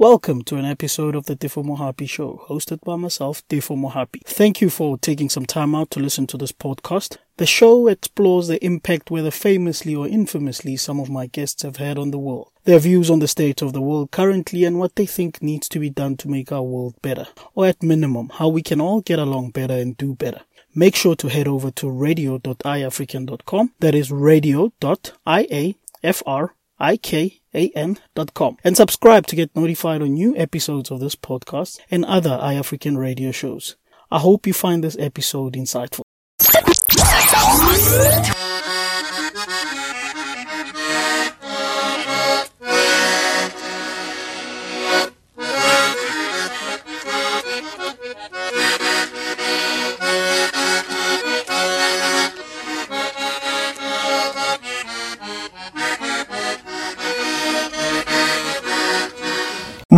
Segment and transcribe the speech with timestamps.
[0.00, 4.22] Welcome to an episode of the Tefo Mohapi Show, hosted by myself, Tefo Mohapi.
[4.24, 7.18] Thank you for taking some time out to listen to this podcast.
[7.36, 11.98] The show explores the impact, whether famously or infamously, some of my guests have had
[11.98, 15.04] on the world, their views on the state of the world currently, and what they
[15.04, 18.62] think needs to be done to make our world better, or at minimum, how we
[18.62, 20.40] can all get along better and do better.
[20.74, 23.74] Make sure to head over to radio.iafrikan.com.
[23.80, 24.70] That is radio.iafr
[27.54, 32.96] ikan.com and subscribe to get notified on new episodes of this podcast and other iAfrikan
[32.96, 33.76] radio shows.
[34.10, 36.02] I hope you find this episode insightful.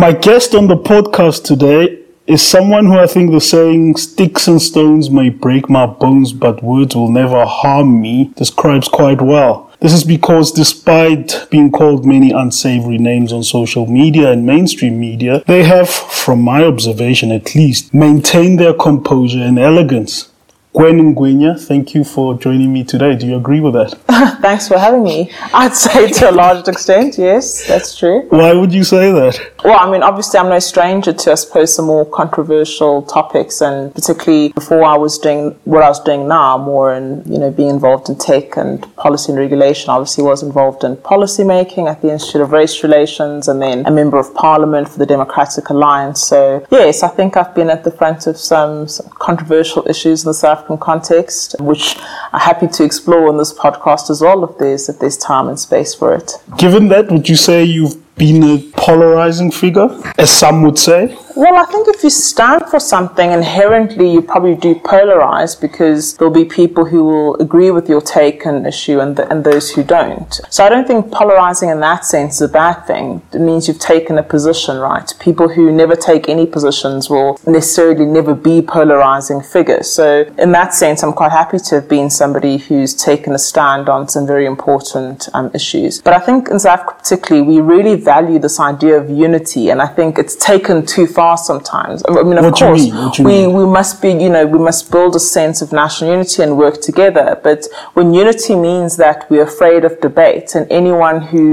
[0.03, 4.61] My guest on the podcast today is someone who I think the saying sticks and
[4.61, 9.71] stones may break my bones, but words will never harm me describes quite well.
[9.79, 15.41] This is because despite being called many unsavory names on social media and mainstream media,
[15.47, 20.33] they have, from my observation at least, maintained their composure and elegance.
[20.73, 23.15] Gwen Ngwenya, thank you for joining me today.
[23.15, 23.91] Do you agree with that?
[24.41, 25.31] Thanks for having me.
[25.53, 28.25] I'd say to a large extent, yes, that's true.
[28.29, 29.52] Why would you say that?
[29.63, 33.95] Well, I mean, obviously, I'm no stranger to, I suppose, some more controversial topics, and
[33.95, 37.69] particularly before I was doing what I was doing now, more in, you know, being
[37.69, 39.89] involved in tech and policy and regulation.
[39.89, 43.91] Obviously, was involved in policy making at the Institute of Race Relations, and then a
[43.91, 46.21] member of Parliament for the Democratic Alliance.
[46.21, 50.27] So, yes, I think I've been at the front of some, some controversial issues in
[50.27, 51.95] the South African context, which
[52.33, 55.57] I'm happy to explore in this podcast as well if there's if there's time and
[55.57, 56.33] space for it.
[56.57, 61.17] Given that, would you say you've been a polarizing figure, as some would say?
[61.35, 66.33] Well, I think if you stand for something, inherently you probably do polarize because there'll
[66.33, 69.83] be people who will agree with your take and issue and, the, and those who
[69.83, 70.39] don't.
[70.51, 73.23] So I don't think polarizing in that sense is a bad thing.
[73.33, 75.11] It means you've taken a position, right?
[75.19, 79.89] People who never take any positions will necessarily never be polarizing figures.
[79.89, 83.89] So in that sense, I'm quite happy to have been somebody who's taken a stand
[83.89, 85.99] on some very important um, issues.
[85.99, 89.81] But I think in South Africa particularly, we really value this idea of unity, and
[89.81, 92.03] I think it's taken too far far sometimes.
[92.07, 92.85] I mean, of what course,
[93.19, 96.57] we, we must be, you know, we must build a sense of national unity and
[96.57, 97.27] work together.
[97.47, 97.59] But
[97.93, 101.45] when unity means that we're afraid of debate, and anyone who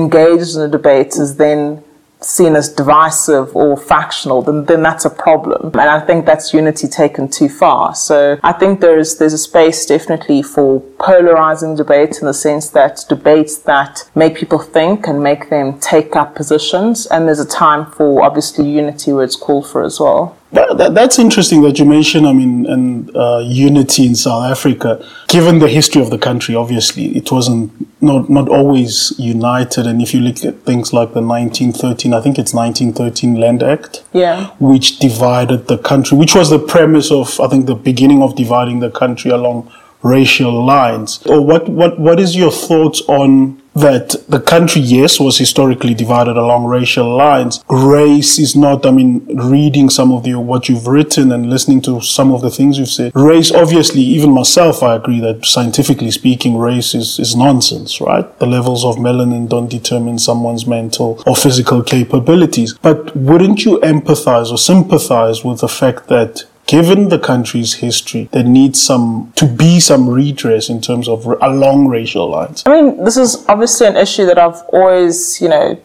[0.00, 1.60] engages in a debate is then
[2.20, 5.66] seen as divisive or factional, then, then that's a problem.
[5.66, 7.94] And I think that's unity taken too far.
[7.94, 13.04] So I think there's there's a space definitely for polarizing debate in the sense that
[13.08, 17.06] debates that make people think and make them take up positions.
[17.06, 20.37] And there's a time for obviously unity where it's called for as well.
[20.52, 25.04] That, that, that's interesting that you mention, I mean, and uh, unity in South Africa.
[25.28, 27.70] Given the history of the country, obviously, it wasn't
[28.00, 29.86] not not always united.
[29.86, 34.04] And if you look at things like the 1913, I think it's 1913 Land Act,
[34.14, 38.34] yeah, which divided the country, which was the premise of, I think, the beginning of
[38.34, 39.70] dividing the country along
[40.02, 41.22] racial lines.
[41.26, 46.36] Or what what what is your thoughts on that the country, yes, was historically divided
[46.36, 47.64] along racial lines.
[47.68, 52.00] Race is not, I mean, reading some of the, what you've written and listening to
[52.00, 53.12] some of the things you've said.
[53.14, 58.26] Race, obviously, even myself, I agree that scientifically speaking, race is, is nonsense, right?
[58.38, 62.74] The levels of melanin don't determine someone's mental or physical capabilities.
[62.74, 68.44] But wouldn't you empathize or sympathize with the fact that given the country's history, there
[68.44, 72.62] needs some to be some redress in terms of along racial lines.
[72.66, 75.80] I mean, this is obviously an issue that I've always, you know,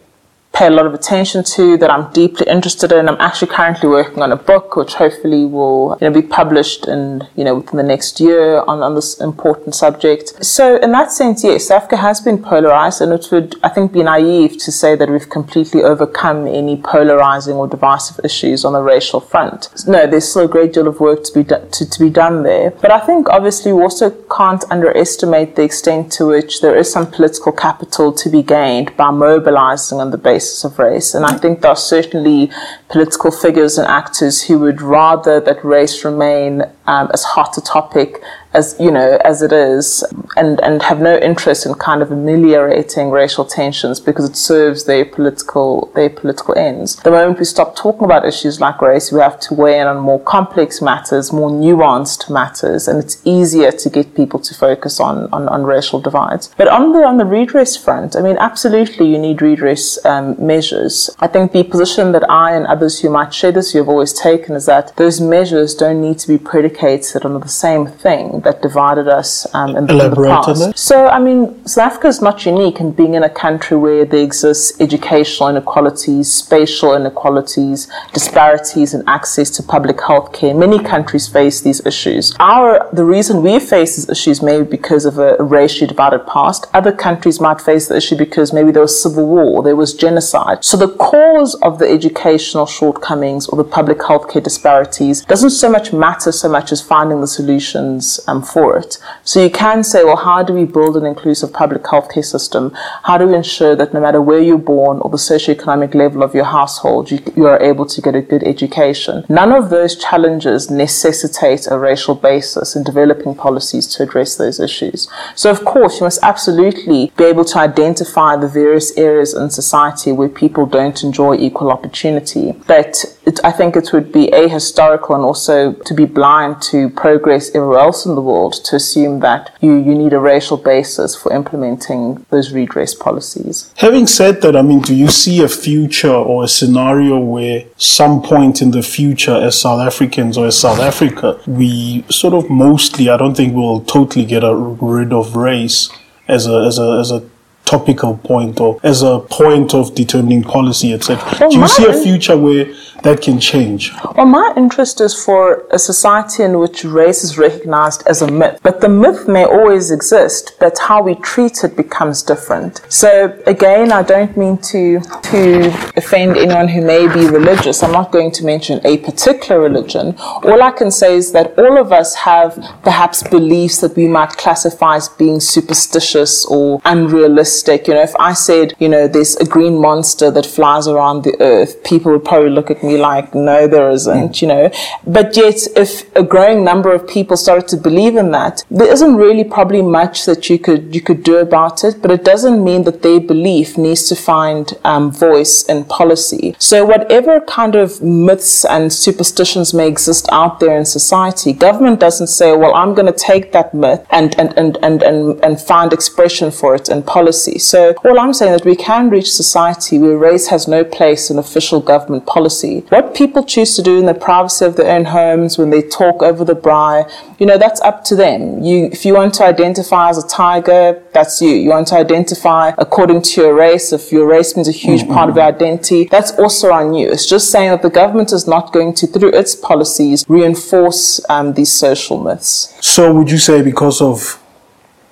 [0.54, 3.08] pay a lot of attention to, that I'm deeply interested in.
[3.08, 7.26] I'm actually currently working on a book which hopefully will you know, be published in,
[7.34, 10.44] you know, within the next year on, on this important subject.
[10.44, 14.04] So in that sense, yes, Africa has been polarized and it would, I think, be
[14.04, 19.20] naive to say that we've completely overcome any polarizing or divisive issues on the racial
[19.20, 19.70] front.
[19.88, 22.44] No, there's still a great deal of work to be, do- to, to be done
[22.44, 22.70] there.
[22.70, 27.10] But I think obviously we also can't underestimate the extent to which there is some
[27.10, 31.14] political capital to be gained by mobilizing on the basis basis of race.
[31.14, 32.50] And I think there are certainly
[32.88, 38.22] political figures and actors who would rather that race remain um, as hot a topic
[38.54, 40.04] as you know as it is
[40.36, 45.04] and and have no interest in kind of ameliorating racial tensions because it serves their
[45.04, 46.96] political their political ends.
[46.96, 49.98] The moment we stop talking about issues like race we have to weigh in on
[49.98, 55.28] more complex matters more nuanced matters and it's easier to get people to focus on
[55.32, 56.50] on, on racial divides.
[56.56, 61.10] But on the on the redress front i mean absolutely you need redress um, measures.
[61.18, 64.12] I think the position that i and others who might share this view have always
[64.12, 68.62] taken is that those measures don't need to be predicated on the same thing that
[68.62, 70.78] divided us um, in, the, in, the, past.
[70.78, 74.22] So, I mean, South Africa is not unique in being in a country where there
[74.22, 80.54] exists educational inequalities, spatial inequalities, disparities in access to public health care.
[80.54, 82.34] Many countries face these issues.
[82.38, 86.66] Our the reason we face these issues may be because of a racially divided past.
[86.74, 90.64] Other countries might face the issue because maybe there was civil war, there was genocide.
[90.64, 95.70] So the cause of the educational shortcomings or the public health care disparities doesn't so
[95.70, 98.98] much matter so much as finding the solutions um, for it.
[99.22, 102.72] So you can say, well, how do we build an inclusive public healthcare system?
[103.04, 106.34] How do we ensure that no matter where you're born or the socioeconomic level of
[106.34, 109.24] your household, you, you are able to get a good education?
[109.28, 115.08] None of those challenges necessitate a racial basis in developing policies to address those issues.
[115.34, 120.12] So, of course, you must absolutely be able to identify the various areas in society
[120.12, 122.52] where people don't enjoy equal opportunity.
[122.66, 127.48] But it, I think it would be ahistorical and also to be blind to progress
[127.54, 131.32] everywhere else in the world to assume that you, you need a racial basis for
[131.32, 133.72] implementing those redress policies.
[133.76, 138.22] Having said that, I mean, do you see a future or a scenario where some
[138.22, 143.08] point in the future, as South Africans or as South Africa, we sort of mostly,
[143.08, 145.90] I don't think we'll totally get rid of race
[146.26, 147.20] as a, as a, as a
[147.64, 151.24] topical point or as a point of determining policy, etc.
[151.40, 152.66] Well, Do you see a future where
[153.02, 153.92] that can change?
[154.16, 158.58] Well, my interest is for a society in which race is recognized as a myth.
[158.62, 162.80] But the myth may always exist, but how we treat it becomes different.
[162.88, 165.00] So again, I don't mean to
[165.30, 167.82] to offend anyone who may be religious.
[167.82, 170.14] I'm not going to mention a particular religion.
[170.18, 174.30] All I can say is that all of us have perhaps beliefs that we might
[174.30, 177.88] classify as being superstitious or unrealistic realistic.
[177.88, 181.36] You know, if I said, you know, there's a green monster that flies around the
[181.40, 184.42] earth, people would probably look at me like, no, there isn't, mm.
[184.42, 184.70] you know.
[185.06, 189.16] But yet, if a growing number of people started to believe in that, there isn't
[189.16, 192.00] really probably much that you could you could do about it.
[192.02, 196.54] But it doesn't mean that their belief needs to find um, voice in policy.
[196.58, 202.28] So whatever kind of myths and superstitions may exist out there in society, government doesn't
[202.28, 205.92] say, well, I'm going to take that myth and and and and and, and find
[205.92, 207.58] expression for it in policy policy.
[207.58, 211.30] So all I'm saying is that we can reach society where race has no place
[211.30, 212.80] in official government policy.
[212.88, 216.22] What people choose to do in the privacy of their own homes when they talk
[216.22, 218.62] over the braai, you know, that's up to them.
[218.62, 221.50] You, if you want to identify as a tiger, that's you.
[221.50, 223.92] You want to identify according to your race.
[223.92, 225.12] If your race means a huge mm-hmm.
[225.12, 227.10] part of your identity, that's also on you.
[227.10, 231.54] It's just saying that the government is not going to, through its policies, reinforce um,
[231.54, 232.74] these social myths.
[232.80, 234.40] So would you say because of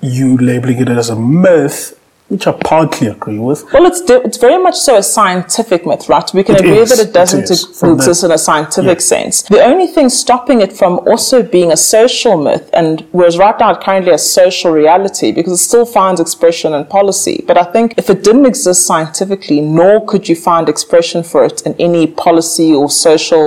[0.00, 1.98] you labeling it as a myth,
[2.32, 3.70] which I partly agree with.
[3.74, 6.28] Well, it's it's very much so a scientific myth, right?
[6.32, 9.12] We can it agree is, that it doesn't it exist in a scientific yeah.
[9.14, 9.42] sense.
[9.42, 13.72] The only thing stopping it from also being a social myth, and whereas right now
[13.72, 17.44] it's currently a social reality because it still finds expression in policy.
[17.46, 21.60] But I think if it didn't exist scientifically, nor could you find expression for it
[21.66, 23.46] in any policy or social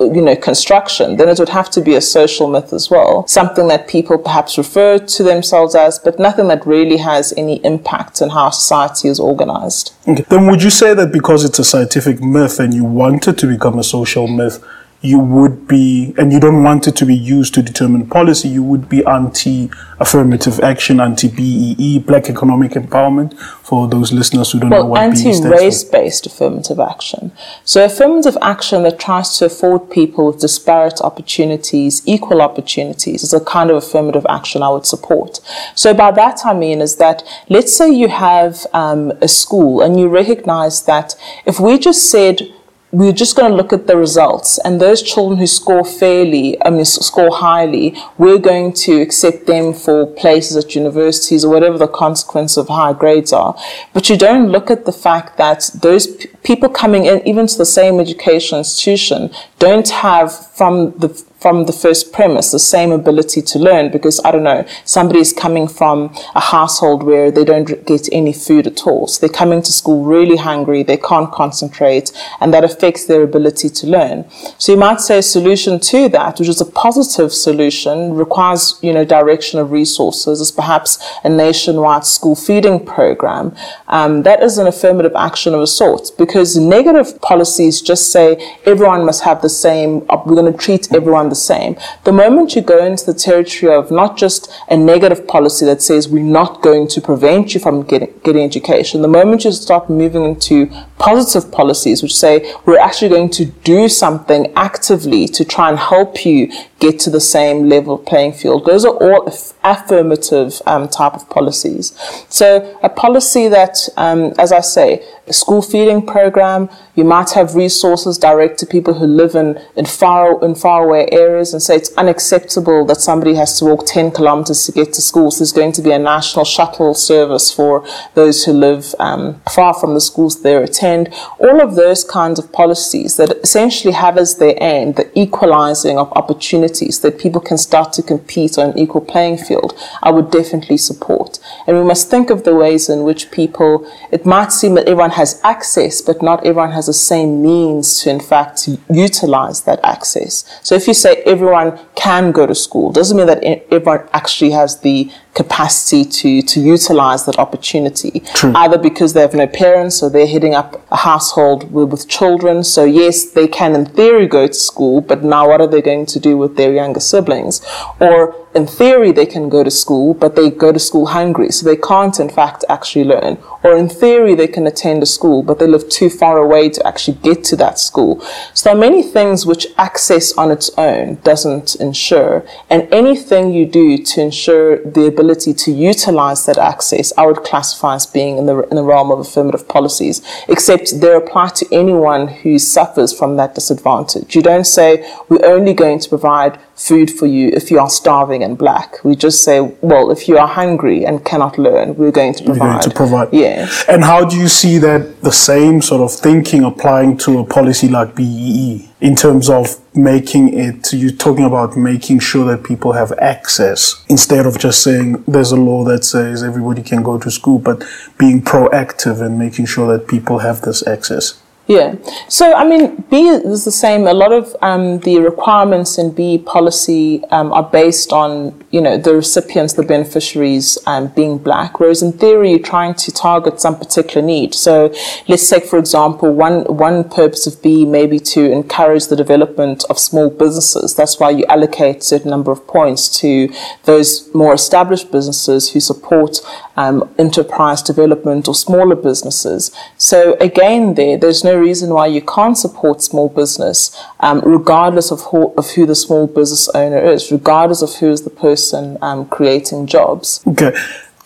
[0.00, 3.26] Uh, you know, construction, then it would have to be a social myth as well.
[3.26, 8.22] Something that people perhaps refer to themselves as, but nothing that really has any impact
[8.22, 9.92] on how society is organized.
[10.06, 10.24] Okay.
[10.28, 13.46] Then would you say that because it's a scientific myth and you want it to
[13.46, 14.64] become a social myth,
[15.00, 18.64] you would be, and you don't want it to be used to determine policy, you
[18.64, 24.70] would be anti affirmative action, anti BEE, black economic empowerment, for those listeners who don't
[24.70, 27.30] well, know what anti race based affirmative action.
[27.64, 33.44] So, affirmative action that tries to afford people with disparate opportunities, equal opportunities, is a
[33.44, 35.38] kind of affirmative action I would support.
[35.76, 39.98] So, by that I mean is that let's say you have um, a school and
[39.98, 41.14] you recognize that
[41.46, 42.52] if we just said,
[42.90, 44.58] we're just going to look at the results.
[44.64, 49.72] And those children who score fairly i mean score highly we're going to accept them
[49.72, 53.56] for places at universities or whatever the consequence of high grades are.
[53.92, 57.58] But you don't look at the fact that those p- people coming in even to
[57.58, 63.40] the same education institution don't have from the from the first premise the same ability
[63.40, 67.86] to learn because I don't know, somebody is coming from a household where they don't
[67.86, 69.06] get any food at all.
[69.06, 73.68] So they're coming to school really hungry, they can't concentrate, and that affects their ability
[73.70, 74.28] to learn.
[74.58, 78.92] So you might say a solution to that, which is a positive solution, requires, you
[78.92, 83.54] know, direction of resources, is perhaps a nationwide school feeding program.
[83.86, 89.04] Um, that is an affirmative action of a sort because negative policies just say everyone
[89.04, 91.76] must have the same, we're going to treat everyone the same.
[92.04, 96.08] The moment you go into the territory of not just a negative policy that says
[96.08, 100.24] we're not going to prevent you from getting, getting education, the moment you start moving
[100.24, 100.66] into
[100.98, 106.24] positive policies which say we're actually going to do something actively to try and help
[106.24, 108.64] you get to the same level playing field.
[108.64, 109.26] Those are all
[109.64, 111.98] affirmative um, type of policies.
[112.28, 117.54] So a policy that, um, as I say, a school feeding program, you might have
[117.54, 121.92] resources direct to people who live in, in far in faraway areas and say it's
[121.96, 125.30] unacceptable that somebody has to walk 10 kilometers to get to school.
[125.30, 129.74] So there's going to be a national shuttle service for those who live um, far
[129.74, 131.12] from the schools they attend.
[131.38, 136.12] All of those kinds of policies that essentially have as their aim the equalizing of
[136.12, 140.76] opportunities that people can start to compete on an equal playing field, I would definitely
[140.76, 141.38] support.
[141.66, 145.10] And we must think of the ways in which people, it might seem that everyone
[145.18, 150.32] has access, but not everyone has the same means to, in fact, utilize that access.
[150.62, 154.80] So if you say everyone can go to school, doesn't mean that everyone actually has
[154.80, 158.14] the capacity to, to utilize that opportunity.
[158.34, 158.52] True.
[158.56, 162.64] Either because they have no parents or they're heading up a household with, with children.
[162.64, 166.06] So, yes, they can in theory go to school, but now what are they going
[166.06, 167.64] to do with their younger siblings?
[168.00, 171.64] Or in theory, they can go to school, but they go to school hungry, so
[171.64, 173.38] they can't, in fact, actually learn.
[173.62, 176.80] Or in theory, they can attend a school, but they live too far away to
[176.86, 178.20] actually get to that school.
[178.54, 183.66] So there are many things which access on its own doesn't ensure, and anything you
[183.66, 188.46] do to ensure the ability to utilize that access, I would classify as being in
[188.46, 193.36] the, in the realm of affirmative policies, except they apply to anyone who suffers from
[193.36, 194.34] that disadvantage.
[194.34, 198.42] You don't say, we're only going to provide food for you if you are starving
[198.42, 199.04] and black.
[199.04, 202.80] We just say, well, if you are hungry and cannot learn, we're going to provide.
[202.80, 203.28] Going to provide.
[203.32, 203.84] Yes.
[203.88, 207.88] And how do you see that the same sort of thinking applying to a policy
[207.88, 213.12] like BEE in terms of making it, you're talking about making sure that people have
[213.18, 217.58] access instead of just saying there's a law that says everybody can go to school,
[217.58, 217.84] but
[218.18, 221.40] being proactive and making sure that people have this access?
[221.68, 221.96] Yeah.
[222.28, 224.06] So, I mean, B is the same.
[224.06, 228.96] A lot of um, the requirements in B policy um, are based on, you know,
[228.96, 233.78] the recipients, the beneficiaries um, being black, whereas in theory, you're trying to target some
[233.78, 234.54] particular need.
[234.54, 234.94] So,
[235.28, 239.84] let's take, for example, one, one purpose of B may be to encourage the development
[239.90, 240.96] of small businesses.
[240.96, 243.52] That's why you allocate a certain number of points to
[243.84, 246.40] those more established businesses who support
[246.78, 249.72] um, enterprise development or smaller businesses.
[249.96, 253.78] So, again, there, there's no reason why you can't support small business,
[254.20, 258.22] um, regardless of who, of who the small business owner is, regardless of who is
[258.22, 260.40] the person um, creating jobs.
[260.46, 260.72] Okay,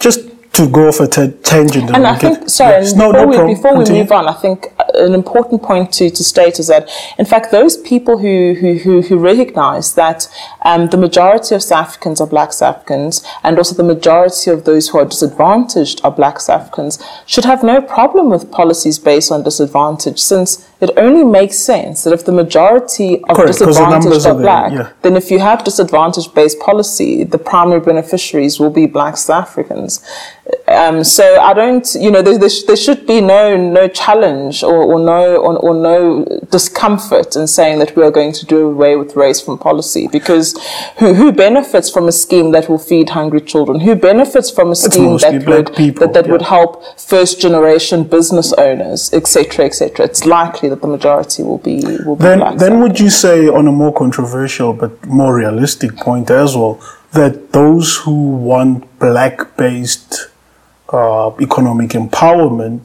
[0.00, 0.20] just
[0.52, 1.90] to go off a t- tangent.
[1.94, 2.94] And I think, sorry, yes.
[2.94, 6.24] no, before, no we, before we move on, I think an important point to, to
[6.24, 10.28] state is that, in fact, those people who, who, who, who recognize that
[10.62, 14.64] um, the majority of South Africans are black South Africans, and also the majority of
[14.64, 19.32] those who are disadvantaged are black South Africans, should have no problem with policies based
[19.32, 24.34] on disadvantage, since it only makes sense that if the majority of Correct, disadvantaged are,
[24.34, 24.92] are black, yeah.
[25.02, 30.04] then if you have disadvantage based policy, the primary beneficiaries will be black South Africans.
[30.66, 34.64] Um, so I don't, you know, there, there, sh- there, should be no no challenge
[34.64, 38.66] or, or no or, or, no discomfort in saying that we are going to do
[38.66, 40.58] away with race from policy because
[40.98, 43.80] who, who benefits from a scheme that will feed hungry children?
[43.80, 46.32] Who benefits from a scheme that would people, that, that yeah.
[46.32, 50.06] would help first generation business owners, etc., etc.?
[50.06, 51.76] It's likely that the majority will be
[52.06, 52.58] will be then, black.
[52.64, 56.74] Then would you say, on a more controversial but more realistic point as well,
[57.12, 58.16] that those who
[58.50, 60.10] want black-based
[60.98, 62.82] uh, economic empowerment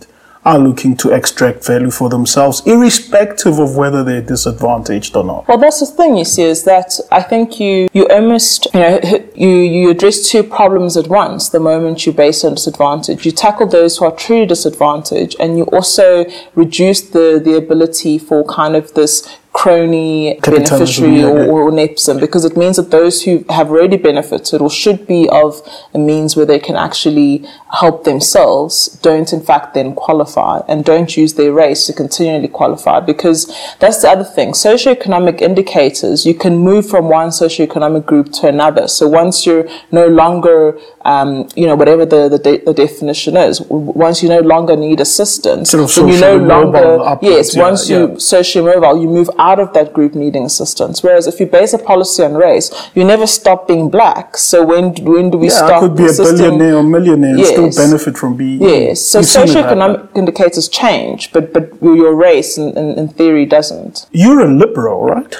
[0.48, 5.46] are looking to extract value for themselves, irrespective of whether they're disadvantaged or not.
[5.48, 9.00] Well, that's the thing you see is that I think you you almost you know
[9.36, 11.50] you you address two problems at once.
[11.50, 15.66] The moment you base on disadvantage, you tackle those who are truly disadvantaged, and you
[15.66, 16.26] also
[16.56, 19.14] reduce the the ability for kind of this
[19.58, 24.70] crony beneficiary or, or nepotism because it means that those who have already benefited or
[24.70, 27.44] should be of a means where they can actually
[27.80, 33.00] help themselves don't in fact then qualify and don't use their race to continually qualify.
[33.00, 33.48] Because
[33.80, 34.52] that's the other thing.
[34.52, 38.88] Socioeconomic indicators you can move from one socioeconomic group to another.
[38.88, 40.80] So once you're no longer
[41.14, 45.00] um, you know whatever the, the, de- the definition is once you no longer need
[45.00, 47.98] assistance Sort of then you no longer upwards, yes yeah, once yeah.
[47.98, 51.02] you socially mobile, you move out of that group needing assistance.
[51.04, 54.38] Whereas if you base a policy on race, you never stop being black.
[54.38, 54.84] So when
[55.14, 55.80] when do we Yeah, I stop?
[55.84, 58.62] could be a billionaire or millionaire and still benefit from being.
[58.62, 59.02] Yes.
[59.06, 59.78] So You've seen it happen.
[59.80, 64.08] socioeconomic indicators change, but but your race in, in, in theory doesn't.
[64.12, 65.34] You're a liberal, right?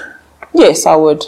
[0.54, 1.24] Yes, I would.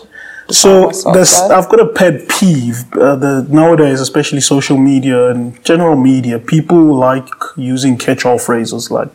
[0.52, 1.52] So myself.
[1.52, 2.92] I've got a pet peeve.
[2.94, 9.10] Uh, the nowadays, especially social media and general media, people like using catch-all phrases like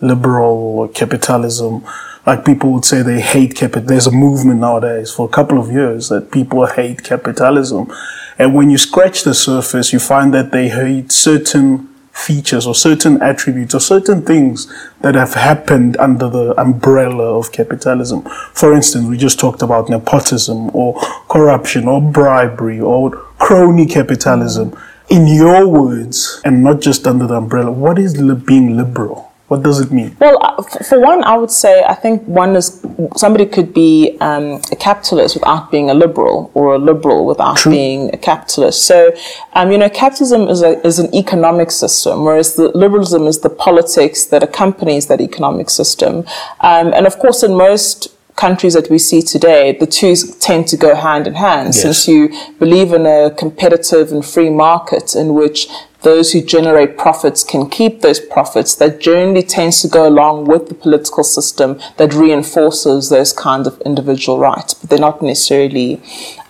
[0.00, 1.84] liberal or capitalism.
[2.26, 3.86] Like people would say they hate capital.
[3.86, 7.90] There's a movement nowadays for a couple of years that people hate capitalism,
[8.38, 11.87] and when you scratch the surface, you find that they hate certain
[12.18, 14.66] features or certain attributes or certain things
[15.00, 18.22] that have happened under the umbrella of capitalism.
[18.52, 24.72] For instance, we just talked about nepotism or corruption or bribery or crony capitalism.
[24.72, 24.84] Mm.
[25.10, 29.27] In your words, and not just under the umbrella, what is li- being liberal?
[29.48, 30.14] What does it mean?
[30.20, 32.84] Well, uh, for one, I would say I think one is
[33.16, 37.72] somebody could be um, a capitalist without being a liberal, or a liberal without True.
[37.72, 38.84] being a capitalist.
[38.84, 39.10] So,
[39.54, 43.48] um, you know, capitalism is a, is an economic system, whereas the liberalism is the
[43.50, 46.26] politics that accompanies that economic system.
[46.60, 50.76] Um, and of course, in most countries that we see today, the two tend to
[50.76, 51.82] go hand in hand, Yes.
[51.82, 52.28] since you
[52.58, 55.68] believe in a competitive and free market in which
[56.02, 58.74] those who generate profits can keep those profits.
[58.74, 63.80] That generally tends to go along with the political system that reinforces those kinds of
[63.82, 66.00] individual rights but they're not necessarily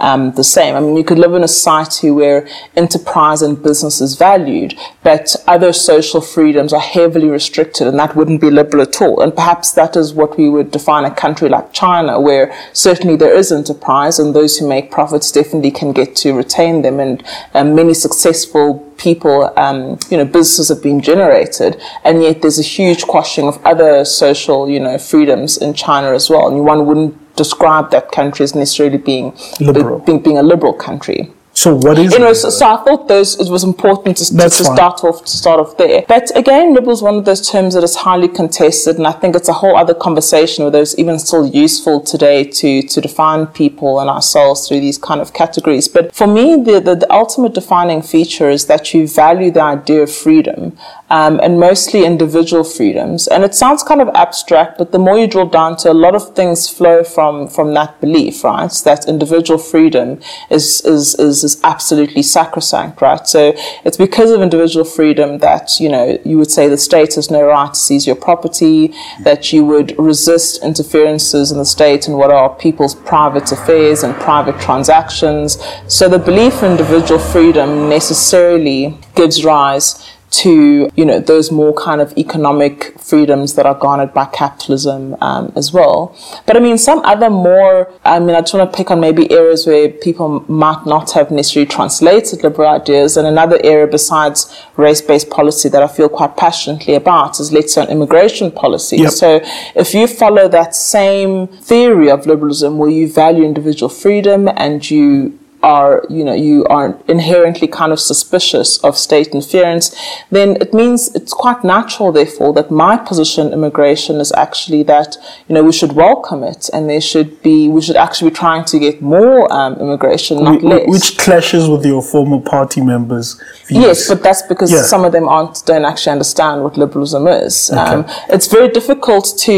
[0.01, 0.75] um, the same.
[0.75, 5.35] I mean you could live in a society where enterprise and business is valued but
[5.47, 9.21] other social freedoms are heavily restricted and that wouldn't be liberal at all.
[9.21, 13.35] And perhaps that is what we would define a country like china where certainly there
[13.35, 17.01] is enterprise and those who make profits definitely can get to retain them.
[17.01, 17.25] And
[17.55, 22.63] um, many successful people, um, you know, businesses have been generated, and yet there's a
[22.63, 26.49] huge quashing of other social, you know, freedoms in China as well.
[26.49, 30.01] And one wouldn't describe that country as necessarily being Liberal.
[30.01, 31.31] being, being a liberal country.
[31.63, 32.37] So what is it?
[32.37, 35.59] so, so I thought those it was important to, to, to start off to start
[35.59, 36.05] off there.
[36.07, 39.35] But again, liberal is one of those terms that is highly contested, and I think
[39.35, 43.99] it's a whole other conversation whether it's even still useful today to to define people
[43.99, 45.89] and ourselves through these kind of categories.
[45.89, 50.03] But for me, the the, the ultimate defining feature is that you value the idea
[50.03, 50.79] of freedom.
[51.11, 53.29] Um, and mostly individual freedoms.
[53.29, 56.15] And it sounds kind of abstract, but the more you drill down to a lot
[56.15, 58.71] of things flow from, from that belief, right?
[58.85, 63.27] That individual freedom is, is, is, is absolutely sacrosanct, right?
[63.27, 63.55] So
[63.87, 67.43] it's because of individual freedom that, you know, you would say the state has no
[67.47, 72.31] right to seize your property, that you would resist interferences in the state and what
[72.31, 75.59] are people's private affairs and private transactions.
[75.89, 82.01] So the belief in individual freedom necessarily gives rise to you know those more kind
[82.01, 86.17] of economic freedoms that are garnered by capitalism um, as well.
[86.47, 87.93] But I mean, some other more.
[88.05, 91.31] I mean, I just want to pick on maybe areas where people might not have
[91.31, 96.95] necessarily translated liberal ideas, and another area besides race-based policy that I feel quite passionately
[96.95, 98.99] about is let's say on immigration policy.
[98.99, 99.11] Yep.
[99.11, 99.41] So
[99.75, 105.39] if you follow that same theory of liberalism, where you value individual freedom and you
[105.63, 109.95] are you know you are inherently kind of suspicious of state interference
[110.31, 115.17] then it means it's quite natural therefore that my position on immigration is actually that
[115.49, 118.65] you know we should welcome it and there should be we should actually be trying
[118.65, 123.35] to get more um, immigration not Wh- less Which clashes with your former party members'
[123.67, 123.83] views.
[123.85, 124.83] Yes, but that's because Yeah.
[124.83, 127.71] some of them aren't don't actually understand what liberalism is.
[127.71, 129.55] Um, it's very difficult to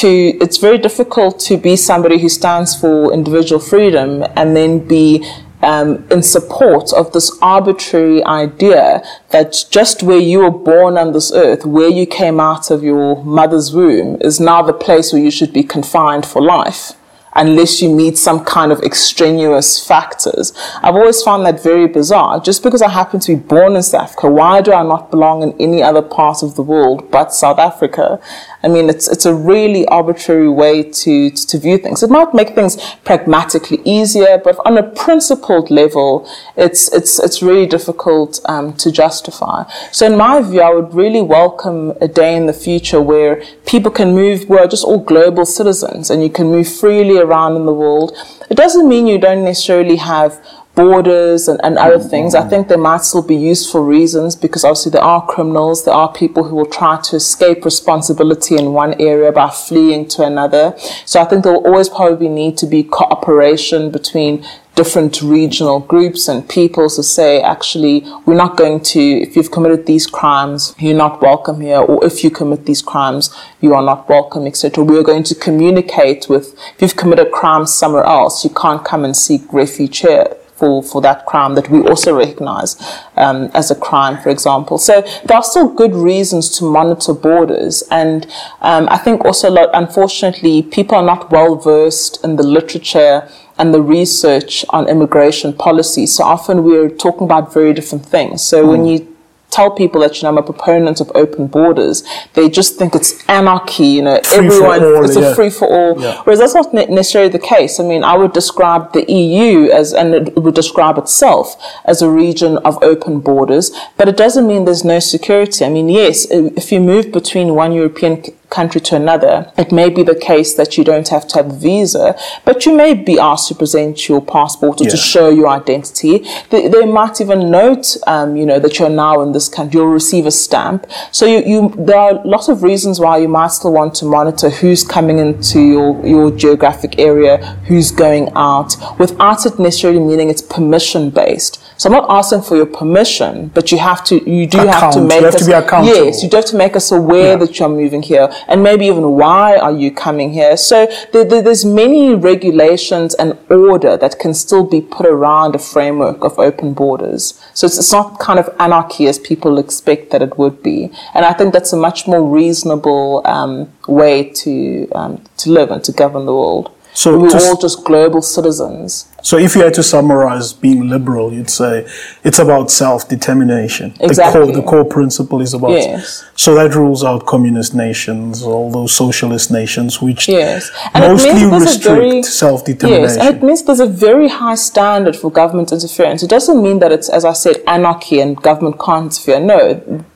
[0.00, 0.08] to
[0.40, 5.24] it's very difficult to be somebody who stands for individual freedom and then be
[5.62, 11.32] um, in support of this arbitrary idea that just where you were born on this
[11.32, 15.30] earth, where you came out of your mother's womb, is now the place where you
[15.30, 16.92] should be confined for life.
[17.38, 20.52] Unless you meet some kind of extraneous factors.
[20.82, 22.40] I've always found that very bizarre.
[22.40, 25.42] Just because I happen to be born in South Africa, why do I not belong
[25.42, 28.20] in any other part of the world but South Africa?
[28.62, 32.02] I mean, it's it's a really arbitrary way to, to, to view things.
[32.02, 37.66] It might make things pragmatically easier, but on a principled level, it's it's it's really
[37.66, 39.62] difficult um, to justify.
[39.92, 43.92] So, in my view, I would really welcome a day in the future where people
[43.92, 44.48] can move.
[44.48, 48.16] We're just all global citizens, and you can move freely around in the world.
[48.50, 50.42] It doesn't mean you don't necessarily have
[50.78, 52.36] borders and, and other things.
[52.36, 55.94] I think they might still be used for reasons because obviously there are criminals, there
[55.94, 60.74] are people who will try to escape responsibility in one area by fleeing to another.
[61.04, 64.46] So I think there will always probably need to be cooperation between
[64.78, 69.86] different regional groups and peoples to say, actually, we're not going to, if you've committed
[69.86, 74.08] these crimes, you're not welcome here, or if you commit these crimes, you are not
[74.08, 74.84] welcome, etc.
[74.84, 79.04] We are going to communicate with, if you've committed crimes somewhere else, you can't come
[79.04, 82.76] and seek refuge here for, for that crime that we also recognize
[83.16, 84.78] um, as a crime, for example.
[84.78, 87.82] So there are still good reasons to monitor borders.
[87.90, 88.26] And
[88.60, 93.74] um, I think also, lot, unfortunately, people are not well versed in the literature and
[93.74, 96.06] the research on immigration policy.
[96.06, 98.42] So often we're talking about very different things.
[98.42, 98.70] So mm.
[98.70, 99.16] when you
[99.50, 103.26] tell people that you know I'm a proponent of open borders, they just think it's
[103.28, 103.86] anarchy.
[103.86, 105.30] You know, free everyone all, it's yeah.
[105.30, 106.00] a free for all.
[106.00, 106.22] Yeah.
[106.22, 107.80] Whereas that's not necessarily the case.
[107.80, 112.10] I mean, I would describe the EU as, and it would describe itself as a
[112.10, 115.64] region of open borders, but it doesn't mean there's no security.
[115.64, 120.02] I mean, yes, if you move between one European country to another, it may be
[120.02, 123.48] the case that you don't have to have a visa, but you may be asked
[123.48, 124.90] to present your passport or yeah.
[124.90, 126.24] to show your identity.
[126.50, 129.78] They, they might even note, um, you know, that you're now in this country.
[129.78, 130.86] You'll receive a stamp.
[131.12, 134.50] So you, you, there are lots of reasons why you might still want to monitor
[134.50, 140.42] who's coming into your, your geographic area, who's going out, without it necessarily meaning it's
[140.42, 141.62] permission based.
[141.78, 144.74] So I'm not asking for your permission, but you have to, you do Account.
[144.74, 146.06] have to make you have us, to be accountable.
[146.06, 147.36] yes, you do have to make us aware yeah.
[147.36, 150.56] that you're moving here, and maybe even why are you coming here.
[150.56, 155.60] So there, there, there's many regulations and order that can still be put around a
[155.60, 157.40] framework of open borders.
[157.54, 161.24] So it's, it's not kind of anarchy as people expect that it would be, and
[161.24, 165.92] I think that's a much more reasonable um, way to um, to live and to
[165.92, 166.74] govern the world.
[166.98, 169.06] So we're all just global citizens.
[169.22, 171.86] So if you had to summarize being liberal, you'd say
[172.24, 173.94] it's about self-determination.
[174.00, 174.40] Exactly.
[174.40, 175.70] The core, the core principle is about.
[175.70, 176.28] Yes.
[176.34, 180.72] So that rules out communist nations, all those socialist nations, which yes.
[180.92, 183.04] and mostly restrict very, self-determination.
[183.04, 186.24] Yes, and it means there's a very high standard for government interference.
[186.24, 189.38] It doesn't mean that it's, as I said, anarchy and government can't interfere.
[189.38, 189.60] No,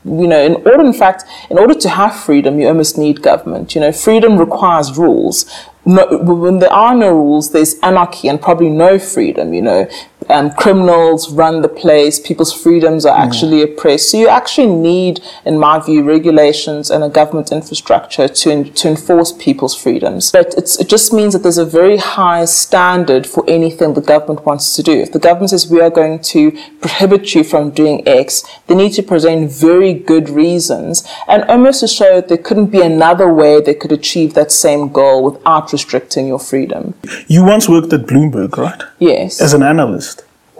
[0.04, 3.76] you know, in order, in fact, in order to have freedom, you almost need government.
[3.76, 5.46] You know, freedom requires rules
[5.84, 9.88] no, when there are no rules, there's anarchy and probably no freedom, you know
[10.28, 13.72] um, criminals run the place, people's freedoms are actually mm.
[13.72, 14.10] oppressed.
[14.10, 18.88] So you actually need, in my view, regulations and a government infrastructure to, in, to
[18.88, 20.30] enforce people's freedoms.
[20.32, 24.76] But it just means that there's a very high standard for anything the government wants
[24.76, 24.92] to do.
[24.92, 28.92] If the government says we are going to prohibit you from doing X, they need
[28.92, 33.60] to present very good reasons and almost to show that there couldn't be another way
[33.60, 36.94] they could achieve that same goal without restricting your freedom.
[37.26, 38.82] You once worked at Bloomberg, right?
[38.98, 39.40] Yes.
[39.40, 40.11] As an analyst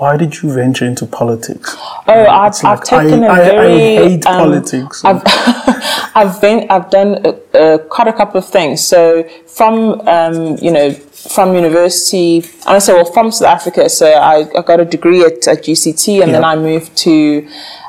[0.02, 1.76] why did you venture into politics?
[2.08, 3.98] Oh, I've, I've taken I, a very.
[3.98, 5.04] I, I hate um, politics.
[5.04, 5.22] I've,
[6.20, 8.84] I've, been, I've done uh, uh, quite a couple of things.
[8.84, 13.88] So from, um, you know, from university, I say, well, from South Africa.
[13.88, 16.32] So I, I got a degree at, at UCT and yeah.
[16.32, 17.48] then I moved to,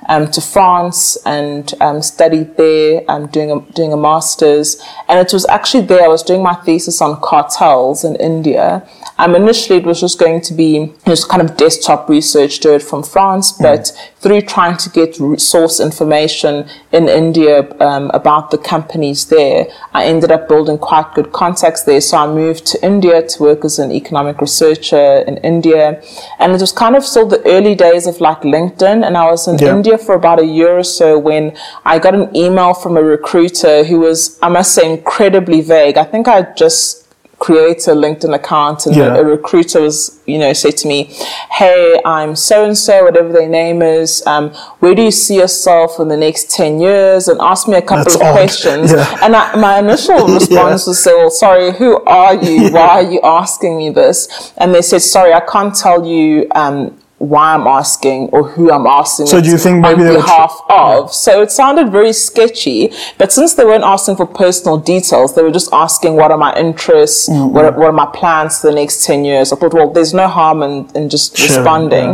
[0.09, 4.81] um, to France and um, studied there, um, doing a, doing a master's.
[5.07, 8.87] And it was actually there, I was doing my thesis on cartels in India.
[9.17, 12.81] Um, initially, it was just going to be just kind of desktop research, do it
[12.81, 13.61] from France, mm.
[13.61, 20.05] but through trying to get source information in India um, about the companies there, I
[20.05, 22.01] ended up building quite good contacts there.
[22.01, 26.01] So I moved to India to work as an economic researcher in India,
[26.39, 29.47] and it was kind of still the early days of like LinkedIn, and I was
[29.47, 29.75] in yeah.
[29.75, 33.83] India for about a year or so when I got an email from a recruiter
[33.83, 35.97] who was, I must say, incredibly vague.
[35.97, 37.03] I think I just
[37.43, 39.17] create a LinkedIn account and yeah.
[39.17, 41.03] a, recruiter was, you know, say to me,
[41.51, 44.25] Hey, I'm so and so, whatever their name is.
[44.25, 47.27] Um, where do you see yourself in the next 10 years?
[47.27, 48.31] And ask me a couple That's of odd.
[48.31, 48.91] questions.
[48.93, 49.19] Yeah.
[49.21, 50.91] And I, my initial response yeah.
[50.91, 52.71] was well, sorry, who are you?
[52.71, 54.53] Why are you asking me this?
[54.57, 58.85] And they said, sorry, I can't tell you, um, why I'm asking or who I'm
[58.85, 59.27] asking.
[59.27, 61.13] So do you think maybe on behalf tr- of?
[61.13, 62.91] So it sounded very sketchy.
[63.17, 66.53] But since they weren't asking for personal details, they were just asking what are my
[66.55, 67.53] interests, Mm-hmm.
[67.53, 69.53] what, are, what are my plans for the next ten years.
[69.53, 72.09] I thought, well, there's no harm in, in just Sharing, responding.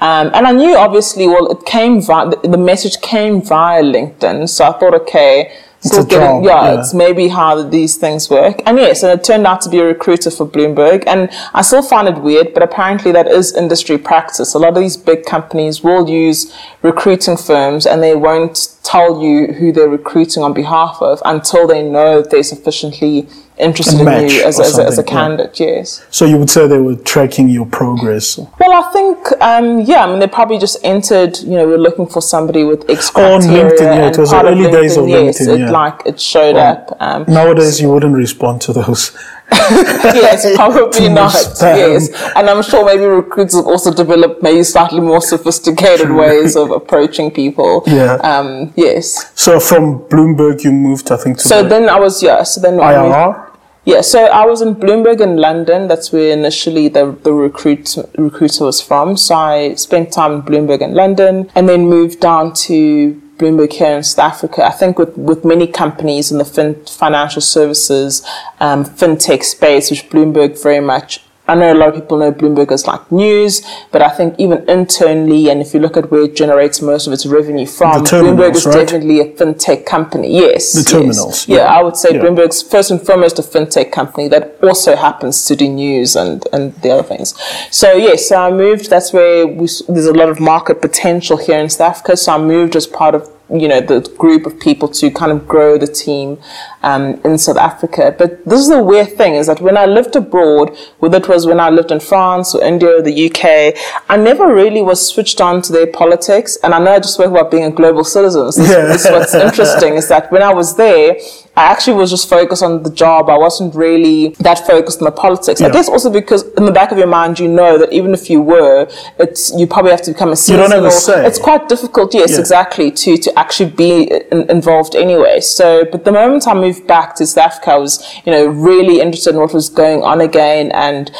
[0.00, 4.48] Um, and I knew obviously, well, it came via, the message came via LinkedIn.
[4.48, 6.80] So I thought, okay, still a getting, yeah, yeah.
[6.80, 8.60] it's maybe how these things work.
[8.66, 11.04] And yes, and it turned out to be a recruiter for Bloomberg.
[11.06, 14.54] And I still find it weird, but apparently that is industry practice.
[14.54, 19.52] A lot of these big companies will use recruiting firms and they won't tell you
[19.52, 23.28] who they're recruiting on behalf of until they know that they're sufficiently
[23.60, 25.20] interested in you as, as, a, as a something, yeah.
[25.20, 26.06] candidate, yes.
[26.10, 28.38] So you would say they were tracking your progress.
[28.38, 32.06] Well, I think, um, yeah, I mean, they probably just entered, you know, we're looking
[32.06, 33.40] for somebody with X Oh, on.
[33.42, 35.70] LinkedIn, yeah, it was the early days of yes, LinkedIn, it, yeah.
[35.70, 36.96] like, it showed up.
[37.00, 39.16] Um, Nowadays, you wouldn't respond to those.
[39.52, 41.32] yes, probably not.
[41.62, 46.70] Yes, and I'm sure maybe recruiters have also developed maybe slightly more sophisticated ways of
[46.70, 47.82] approaching people.
[47.86, 48.14] Yeah.
[48.16, 49.32] Um, yes.
[49.34, 52.42] So from Bloomberg, you moved, I think, to So the then I was yeah.
[52.42, 53.47] So then IRR.
[53.88, 55.88] Yeah, so I was in Bloomberg in London.
[55.88, 59.16] That's where initially the, the recruit recruiter was from.
[59.16, 63.96] So I spent time in Bloomberg in London and then moved down to Bloomberg here
[63.96, 64.66] in South Africa.
[64.66, 68.22] I think with, with many companies in the fin- financial services,
[68.60, 72.70] um, fintech space, which Bloomberg very much I know a lot of people know Bloomberg
[72.72, 76.36] as like news, but I think even internally, and if you look at where it
[76.36, 78.74] generates most of its revenue from, Bloomberg is right?
[78.86, 80.30] definitely a fintech company.
[80.36, 80.72] Yes.
[80.74, 80.90] The yes.
[80.90, 81.64] terminals, Yeah, yeah.
[81.64, 82.20] I would say Yeah.
[82.22, 86.74] Bloomberg's first and foremost a fintech company that also happens to do news and, and
[86.82, 87.34] the other things.
[87.70, 88.90] So yes, so I moved.
[88.90, 92.16] That's where we, there's a lot of market potential here in South Africa.
[92.16, 95.48] So I moved as part of you know the group of people to kind of
[95.48, 96.38] grow the team
[96.82, 98.14] um, in South Africa.
[98.16, 101.46] But this is the weird thing is that when I lived abroad, whether it was
[101.46, 103.74] when I lived in France or India or the UK,
[104.08, 106.56] I never really was switched on to their politics.
[106.62, 108.52] And I know I just spoke about being a global citizen.
[108.52, 111.16] So this, this is what's interesting is that when I was there,
[111.56, 113.28] I actually was just focused on the job.
[113.28, 115.60] I wasn't really that focused on the politics.
[115.60, 118.30] I guess also because in the back of your mind, you know that even if
[118.30, 120.70] you were, it's you probably have to become a citizen.
[120.70, 121.26] don't have a say.
[121.26, 122.40] It's quite difficult, yes, Yeah.
[122.40, 125.40] exactly, to to actually be in, involved anyway.
[125.40, 129.00] So, but the moment I moved back to South Africa, I was you know really
[129.00, 131.10] interested in what was going on again, and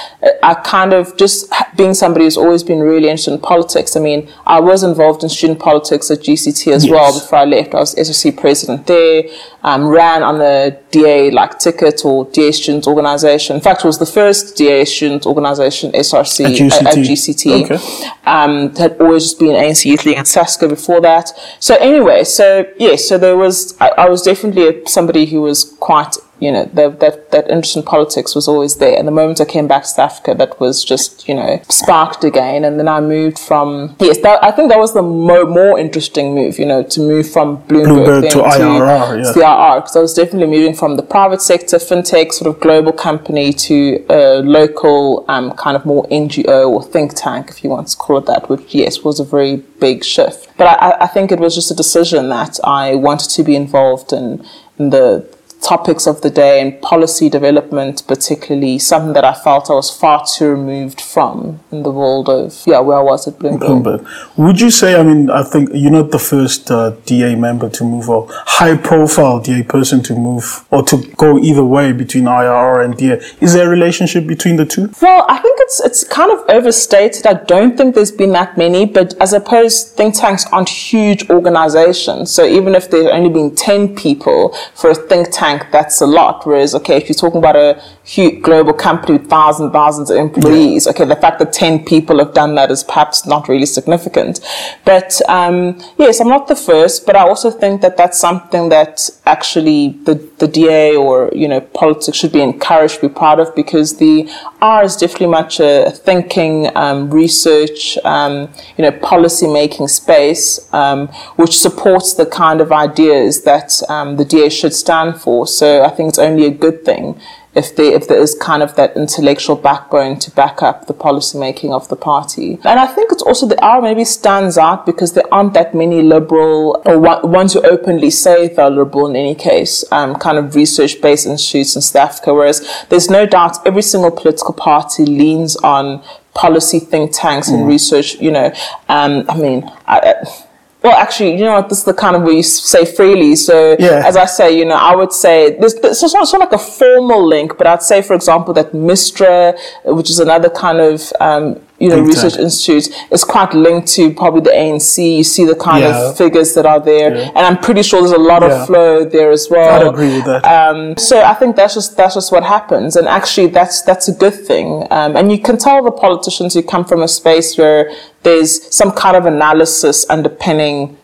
[0.43, 3.97] I kind of just being somebody who's always been really interested in politics.
[3.97, 7.75] I mean, I was involved in student politics at UCT as well before I left.
[7.75, 9.25] I was SRC president there,
[9.65, 13.57] um, ran on the DA like ticket or DA student organization.
[13.57, 16.87] In fact, it was the first DA student organization SRC At UCT.
[16.87, 17.45] at UCT.
[17.65, 18.11] Okay.
[18.27, 21.33] Um, had always just been ANC Youth League and SASCO before that.
[21.61, 25.65] So anyway, so yes, so there was, I, I was definitely a, somebody who was
[25.81, 28.97] quite, you know, the, that, that interest in politics was always there.
[28.99, 32.23] And the moment I came back to South Africa, that was just, you know, sparked
[32.25, 32.65] again.
[32.65, 36.35] And then I moved from, yes, that, I think that was the mo- more interesting
[36.35, 39.33] move, you know, to move from Bloomberg, Bloomberg to IRR, yeah.
[39.33, 42.93] to IRR, because I was definitely moving from the private sector, fintech, sort of global
[42.93, 47.89] company to a local, um, kind of more NGO or think tank, if you want
[47.89, 50.49] to call it that, which, yes, was a very big shift.
[50.57, 53.57] But I, I- I think it was just a decision that I wanted to be
[53.57, 54.45] involved in,
[54.79, 55.27] in the
[55.63, 60.25] topics of the day and policy development, particularly something that I felt I was far
[60.25, 63.83] too removed from in the world of, yeah, where I was at Bloomberg.
[63.83, 64.37] Bloomberg.
[64.37, 67.85] Would you say, I mean, I think you're not the first uh, DA member to
[67.85, 72.85] move or high profile DA person to move or to go either way between IRR
[72.85, 73.21] and DA.
[73.41, 74.91] Is there a relationship between the two?
[75.01, 77.27] Well, I think it's it's kind of overstated.
[77.27, 82.31] I don't think there's been that many, but I suppose think tanks aren't huge organizations.
[82.31, 86.47] So even if there's only been 10 people for a think tank, that's a lot.
[86.47, 90.87] Whereas, okay, if you're talking about a huge global company with thousands, thousands of employees,
[90.87, 94.41] okay, the fact that 10 people have done that is perhaps not really significant.
[94.85, 99.09] But um, yes, I'm not the first, but I also think that that's something that
[99.25, 103.99] actually the, the DA or, you know, politics should be encouraged be proud of because
[103.99, 104.31] the
[104.61, 111.09] R is definitely much a thinking, um, research, um, you know, policy making space, um,
[111.37, 115.38] which supports the kind of ideas that um, the DA should stand for.
[115.47, 117.21] So I think it's only a good thing
[117.55, 121.39] if there if there is kind of that intellectual backbone to back up the policy
[121.39, 122.59] making of the party.
[122.65, 126.03] And I think it's also the R maybe stands out because there aren't that many
[126.03, 130.55] liberal or one- ones who openly say they're liberal in any case, um, kind of
[130.55, 132.35] research based institutes in South Africa.
[132.35, 136.03] Whereas there's no doubt every single political party leans on
[136.35, 138.15] policy think tanks and research.
[138.21, 138.53] You know,
[138.89, 140.45] um, I mean, I, I-
[140.83, 141.69] well, actually, you know what?
[141.69, 143.35] This is the kind of where you say freely.
[143.37, 144.03] So, Yeah.
[144.07, 145.75] as I say, you know, I would say this.
[145.75, 148.73] this is not, it's not like a formal link, but I'd say, for example, that
[148.73, 153.87] Mistra, which is another kind of um, you know, Big research institutes is quite linked
[153.89, 155.17] to probably the ANC.
[155.19, 156.09] You see the kind Yeah.
[156.09, 157.29] of figures that are there, Yeah.
[157.37, 158.49] and I'm pretty sure there's a lot Yeah.
[158.63, 159.81] of flow there as well.
[159.81, 160.45] I'd agree with that.
[160.45, 164.13] Um, so I think that's just that's just what happens, and actually that's that's a
[164.13, 164.87] good thing.
[164.91, 167.91] Um, and you can tell the politicians who come from a space where
[168.25, 170.97] there's some kind of analysis underpinning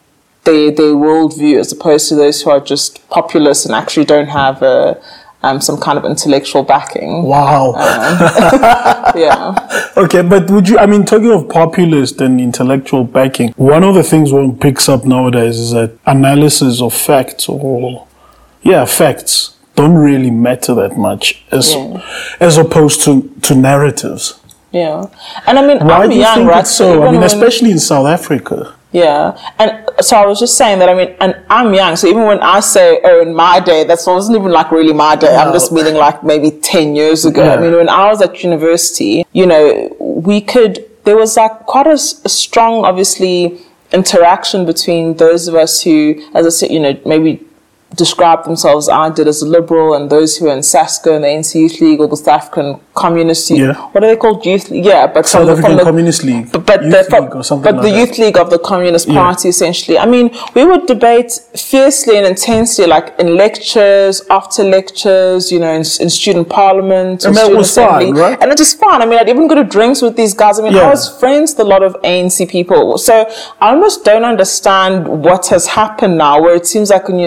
[0.42, 4.60] their their worldview, as opposed to those who are just populist and actually don't have
[4.62, 4.98] a
[5.44, 7.22] um, some kind of intellectual backing.
[7.24, 7.74] Wow.
[9.16, 9.54] Yeah.
[9.96, 14.02] Okay, but would you, I mean, talking of populist and intellectual backing, one of the
[14.02, 18.04] things one picks up nowadays is that analysis of facts or,
[18.62, 22.02] yeah, facts don't really matter that much as, Yeah.
[22.40, 24.40] as opposed to, to narratives.
[24.72, 25.06] Yeah,
[25.46, 26.60] and I mean, Why I'm do you young, think right?
[26.60, 27.04] it's so?
[27.06, 28.74] I mean, especially in South Africa.
[28.94, 32.26] Yeah, and so I was just saying that I mean, and I'm young, so even
[32.26, 35.34] when I say, "Oh, in my day," that wasn't even like really my day.
[35.34, 37.42] I'm just meaning like maybe ten years ago.
[37.42, 39.64] I mean, when I was at university, you know,
[39.98, 40.78] we could.
[41.02, 43.58] There was like quite a strong, obviously,
[43.92, 47.44] interaction between those of us who, as I said, you know, maybe
[47.94, 51.28] describe themselves I did as a liberal and those who are in SASCO and the
[51.28, 53.60] ANC Youth League or the South African Communist Youth.
[53.60, 53.74] Yeah.
[53.92, 54.44] What are they called?
[54.46, 54.84] Youth League?
[54.84, 56.52] Yeah, but South from the, African from the, Communist League.
[56.52, 59.08] but, but, Youth the, League or something but like the youth league of the Communist
[59.08, 59.14] Yeah.
[59.14, 59.98] Party, essentially.
[59.98, 65.70] I mean, we would debate fiercely and intensely, like in lectures, after lectures, you know,
[65.72, 68.20] in, in student parliament, And that was fine, assembly.
[68.20, 68.38] right?
[68.40, 69.02] And it was fun.
[69.02, 70.58] I mean, I'd even go to drinks with these guys.
[70.58, 72.98] I mean, I was friends with a lot of ANC people.
[72.98, 73.14] So
[73.60, 77.18] I almost don't understand what has happened now, where it seems like in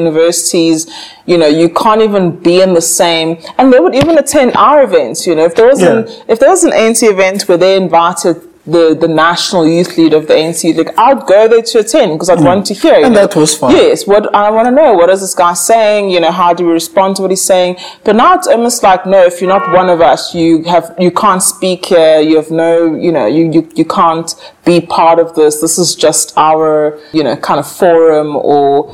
[1.26, 4.84] you know, you can't even be in the same, and they would even attend our
[4.84, 7.76] events, you know, if there was an, if there was an ANC event where they
[7.76, 12.14] invited the, the national youth leader of the ANC, like I'd go there to attend
[12.14, 12.96] because I'd want to hear.
[12.96, 13.06] Mm.
[13.06, 13.26] And know.
[13.26, 13.76] that was fine.
[13.76, 16.10] Yes, what I want to know, what is this guy saying?
[16.10, 17.78] You know, how do we respond to what he's saying?
[18.04, 21.12] But now it's almost like, no, if you're not one of us, you have you
[21.12, 22.20] can't speak here.
[22.20, 25.62] You have no, you know, you you, you can't be part of this.
[25.62, 28.94] This is just our, you know, kind of forum or.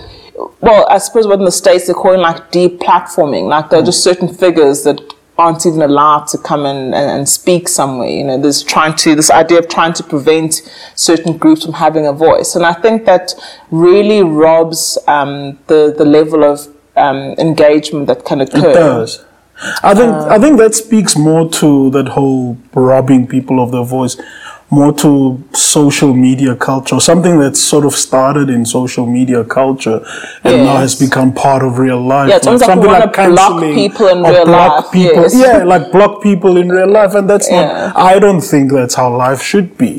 [0.61, 3.47] Well, I suppose what in the States they're calling like deplatforming.
[3.47, 4.99] Like there are just certain figures that
[5.37, 8.07] aren't even allowed to come in and, and speak somewhere.
[8.09, 10.61] You know, there's trying to this idea of trying to prevent
[10.95, 13.33] certain groups from having a voice, and I think that
[13.71, 18.69] really robs um, the the level of um, engagement that can occur.
[18.69, 19.25] It does.
[19.83, 23.83] I think Uh, I think that speaks more to that whole robbing people of their
[23.85, 24.17] voice,
[24.73, 29.97] more to social media culture, something that's sort of started in social media culture
[30.43, 32.27] and now has become part of real life.
[32.29, 35.35] Yeah, it's like we wanna block people in real block life, People, yes.
[35.35, 37.91] Yeah, like block people in real life, and that's Yeah.
[37.93, 37.97] not.
[38.13, 39.93] I don't think that's how life should be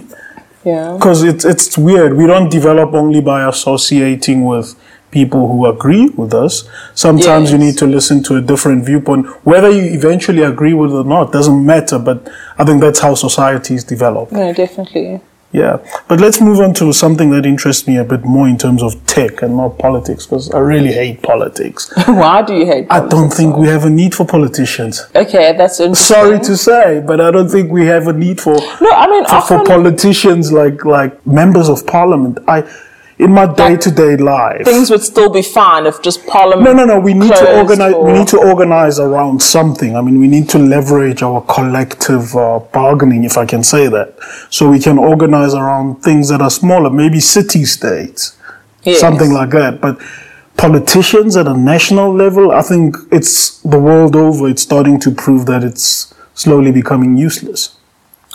[0.65, 0.95] Yeah.
[0.97, 2.11] because it's it's weird.
[2.17, 4.75] We don't develop only by associating with
[5.15, 6.69] people who agree with us.
[6.95, 9.27] Sometimes you need to listen to a different viewpoint.
[9.47, 11.99] Whether you eventually agree with it or not doesn't matter.
[12.01, 14.33] But I think that's how societies develop.
[14.33, 15.21] No, definitely.
[15.53, 15.77] Yeah.
[16.09, 19.07] But let's move on to something that interests me a bit more in terms of
[19.07, 21.93] tech and not politics, because I really hate politics.
[22.09, 22.89] Why do you hate?
[22.89, 23.15] politics?
[23.15, 25.07] I don't think we have a need for politicians.
[25.15, 26.17] Okay, that's interesting.
[26.17, 29.25] Sorry to say, but I don't think we have a need for No, I mean,
[29.27, 32.41] for, for politicians like like members of parliament.
[32.49, 32.59] I
[33.19, 34.65] in my day to day life.
[34.65, 36.65] things would still be fine if just Parliament.
[36.65, 37.01] no, no, no.
[37.01, 37.95] We need to organize.
[37.95, 39.97] We need to organize around something.
[39.97, 44.15] I mean, we need to leverage our collective uh, bargaining, if I can say that.
[44.51, 48.37] So we can organize around things that are smaller, maybe city states,
[48.83, 49.01] Yes.
[49.01, 49.81] something like that.
[49.81, 49.99] But
[50.57, 54.49] politicians at a national level, I think it's the world over.
[54.49, 57.77] It's starting to prove that it's slowly becoming useless.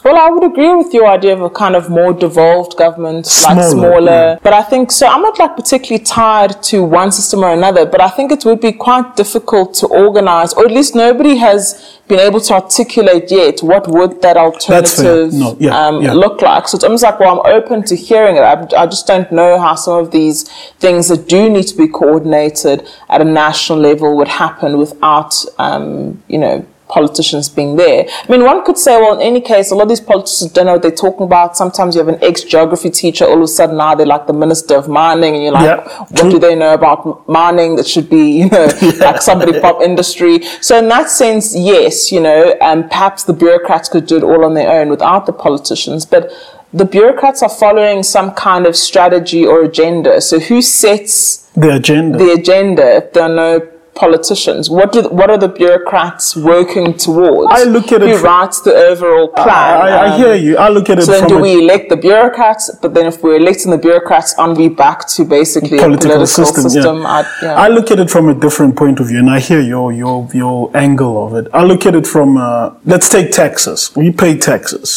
[0.04, 3.34] Well, I would agree with your idea of a kind of more devolved government, like
[3.34, 4.12] Smaller, smaller.
[4.12, 4.40] yeah.
[4.42, 5.08] But I think so.
[5.08, 7.86] I'm not like particularly tied to one system or another.
[7.86, 12.00] But I think it would be quite difficult to organize, or at least nobody has
[12.08, 16.14] been able to articulate yet what would that alternative No, yeah, um, yeah.
[16.14, 16.68] look like.
[16.68, 18.42] So it's almost like, well, I'm open to hearing it.
[18.42, 20.44] I, I just don't know how some of these
[20.80, 26.24] things that do need to be coordinated at a national level would happen without, um,
[26.28, 28.06] you know, politicians being there.
[28.28, 30.66] I mean, one could say, well, in any case, a lot of these politicians don't
[30.66, 31.56] know what they're talking about.
[31.56, 34.76] Sometimes you have an ex-geography teacher, all of a sudden now they're like the minister
[34.76, 36.32] of mining, and you're like, Yeah, what true.
[36.32, 37.76] do they know about mining?
[37.78, 38.66] That should be, you know,
[39.00, 40.42] like somebody pop industry.
[40.62, 44.44] So in that sense, yes, you know, um, perhaps the bureaucrats could do it all
[44.44, 46.32] on their own without the politicians, but
[46.74, 50.22] the bureaucrats are following some kind of strategy or agenda.
[50.22, 52.18] So who sets The agenda.
[52.18, 53.60] the agenda if there are no
[54.04, 54.70] politicians?
[54.78, 57.50] What do what are the bureaucrats working towards?
[57.62, 59.74] I look at it Who writes the overall plan?
[59.86, 60.54] I, I Um, hear you.
[60.66, 62.64] I look at it So then, from do a we elect the bureaucrats?
[62.82, 66.28] But then, if we're electing the bureaucrats, aren't we back to basically political, a political
[66.40, 66.64] system.
[66.70, 66.96] system?
[67.02, 67.18] yeah.
[67.18, 67.66] I, yeah.
[67.66, 70.18] I look at it from a different point of view, and I hear your your
[70.44, 71.46] your angle of it.
[71.54, 73.80] I look at it from uh, let's take taxes.
[74.02, 74.90] We pay taxes.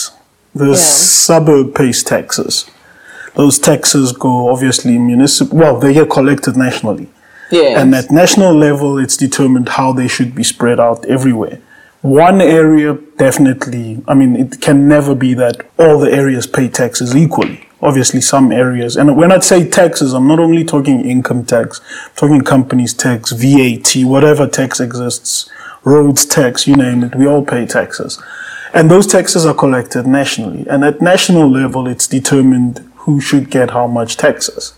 [0.54, 0.74] The Yeah.
[1.28, 2.54] suburb pays taxes.
[3.40, 5.56] Those taxes go obviously municipal.
[5.62, 7.06] Well, they get collected nationally,
[7.52, 7.80] Yeah.
[7.80, 11.60] and at national level, it's determined how they should be spread out everywhere.
[12.00, 14.02] One area definitely.
[14.08, 17.68] I mean, it can never be that all the areas pay taxes equally.
[17.80, 22.14] Obviously, some areas, and when I say taxes, I'm not only talking income tax, I'm
[22.14, 25.50] talking companies tax, VAT, whatever tax exists,
[25.84, 28.22] roads tax, you name it, we all pay taxes.
[28.72, 30.64] And those taxes are collected nationally.
[30.68, 34.74] And at national level, it's determined who should get how much taxes.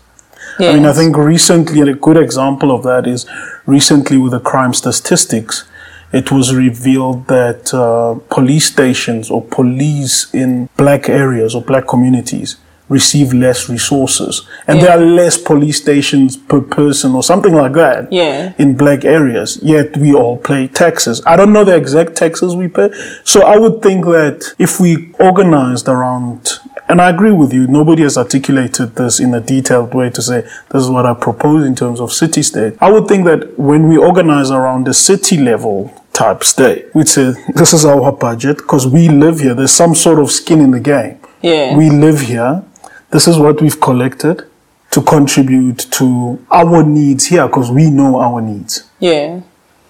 [0.59, 3.25] I mean, I think recently, and a good example of that is
[3.65, 5.65] recently with the crime statistics,
[6.13, 12.55] it was revealed that uh, police stations or police in black areas or black communities
[12.87, 14.47] receive less resources.
[14.67, 18.53] And there are less police stations per person or something like that Yeah.
[18.59, 21.19] in black areas, yet we all pay taxes.
[21.25, 22.91] I don't know the exact taxes we pay.
[23.23, 28.03] So I would think that if we organized around, and I agree with you, nobody
[28.03, 31.75] has articulated this in a detailed way to say this is what I propose in
[31.75, 32.75] terms of city state.
[32.79, 37.33] I would think that when we organize around the city level type state, we'd say
[37.55, 39.53] this is our budget because we live here.
[39.55, 41.19] There's some sort of skin in the game.
[41.41, 41.75] Yeah.
[41.75, 42.63] We live here.
[43.11, 44.45] This is what we've collected
[44.91, 48.83] to contribute to our needs here because we know our needs.
[48.99, 49.41] yeah.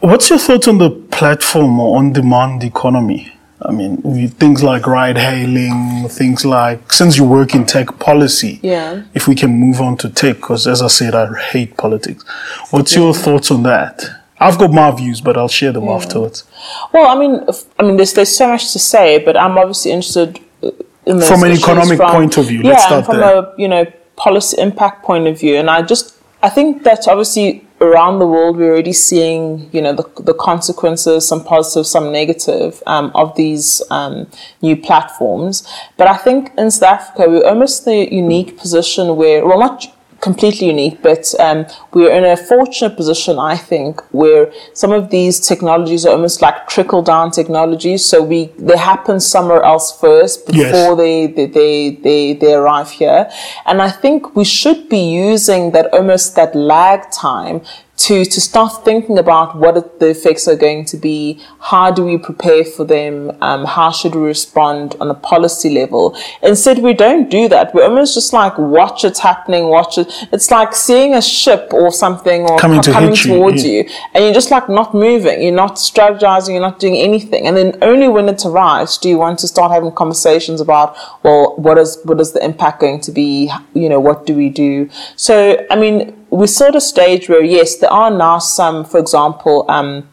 [0.02, 3.34] What's your thoughts on the platform or on demand economy?
[3.62, 9.04] I mean, things like ride hailing, things like, since you work in tech policy, Yeah.
[9.14, 12.24] if we can move on to tech, because as I said, I hate politics.
[12.72, 14.04] What's your thoughts on that?
[14.40, 16.44] I've got my views, but I'll share them afterwards.
[16.92, 17.46] Well, I mean,
[17.80, 20.72] I mean, there's there's so much to say, but I'm obviously interested uh,
[21.06, 23.38] in From an economic from- point of view, Yeah, let's start from there.
[23.38, 23.86] a you know
[24.18, 28.58] policy impact point of view, and I just I think that obviously around the world
[28.58, 33.82] we're already seeing you know the the consequences, some positive, some negative, um, of these
[33.92, 34.28] um,
[34.62, 35.68] new platforms.
[35.98, 39.95] But I think in South Africa we're almost in a unique position where, well, not
[40.28, 41.60] completely unique, but um,
[41.94, 44.44] we're in a fortunate position, I think, where
[44.82, 48.02] some of these technologies are almost like trickle down technologies.
[48.12, 50.56] So we they happen somewhere else first Yes.
[50.64, 51.74] before they, they, they,
[52.06, 53.22] they, they arrive here.
[53.70, 57.58] And I think we should be using that almost that lag time
[57.98, 62.18] to, to start thinking about what the effects are going to be, how do we
[62.18, 66.18] prepare for them, um, how should we respond on a policy level.
[66.44, 67.74] Instead, we don't do that.
[67.74, 70.08] We're almost just like watch it happening, watch it.
[70.34, 73.64] It's like seeing a ship or something or Coming co- to coming hit you, towards
[73.64, 73.72] yeah.
[73.72, 77.48] you, and you're just like not moving, you're not strategizing, you're not doing anything.
[77.48, 81.56] And then only when it arrives do you want to start having conversations about, well,
[81.58, 83.52] what is what is the impact going to be?
[83.74, 84.90] You know, what do we do?
[85.16, 90.08] So, I mean, we're the stage where yes, there are now some, for example, um,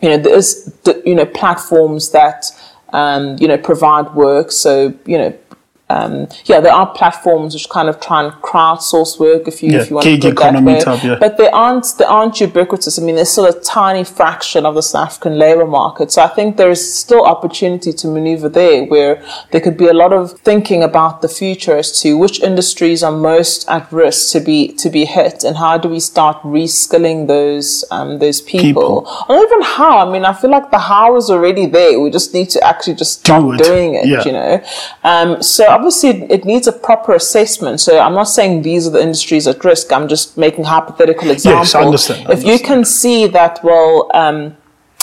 [0.00, 2.46] you know, there is you know platforms that
[2.92, 4.52] um, you know provide work.
[4.52, 5.38] So you know.
[5.92, 6.12] Um,
[6.50, 9.90] yeah, there are platforms which kind of try and crowdsource work if you Yeah, if
[9.90, 10.80] you want to put that way.
[10.80, 11.16] type, yeah.
[11.24, 12.98] But they aren't they aren't ubiquitous.
[12.98, 16.06] I mean, there's still a tiny fraction of the South African labour market.
[16.14, 19.12] So I think there is still opportunity to manoeuvre there, where
[19.50, 23.16] there could be a lot of thinking about the future as to which industries are
[23.32, 27.84] most at risk to be to be hit, and how do we start reskilling those
[27.90, 29.26] um, those people, People.
[29.28, 29.94] or even how.
[30.06, 32.00] I mean, I feel like the how is already there.
[32.00, 33.64] We just need to actually just start it.
[33.64, 34.06] doing it.
[34.06, 34.24] Yeah.
[34.26, 34.52] You know,
[35.04, 37.80] um, so obviously it, needs a proper assessment.
[37.80, 39.92] So I'm not saying these are the industries at risk.
[39.92, 41.74] I'm just making hypothetical examples.
[41.74, 44.10] Yes, I understand, If you can see that, well.
[44.14, 44.56] Um,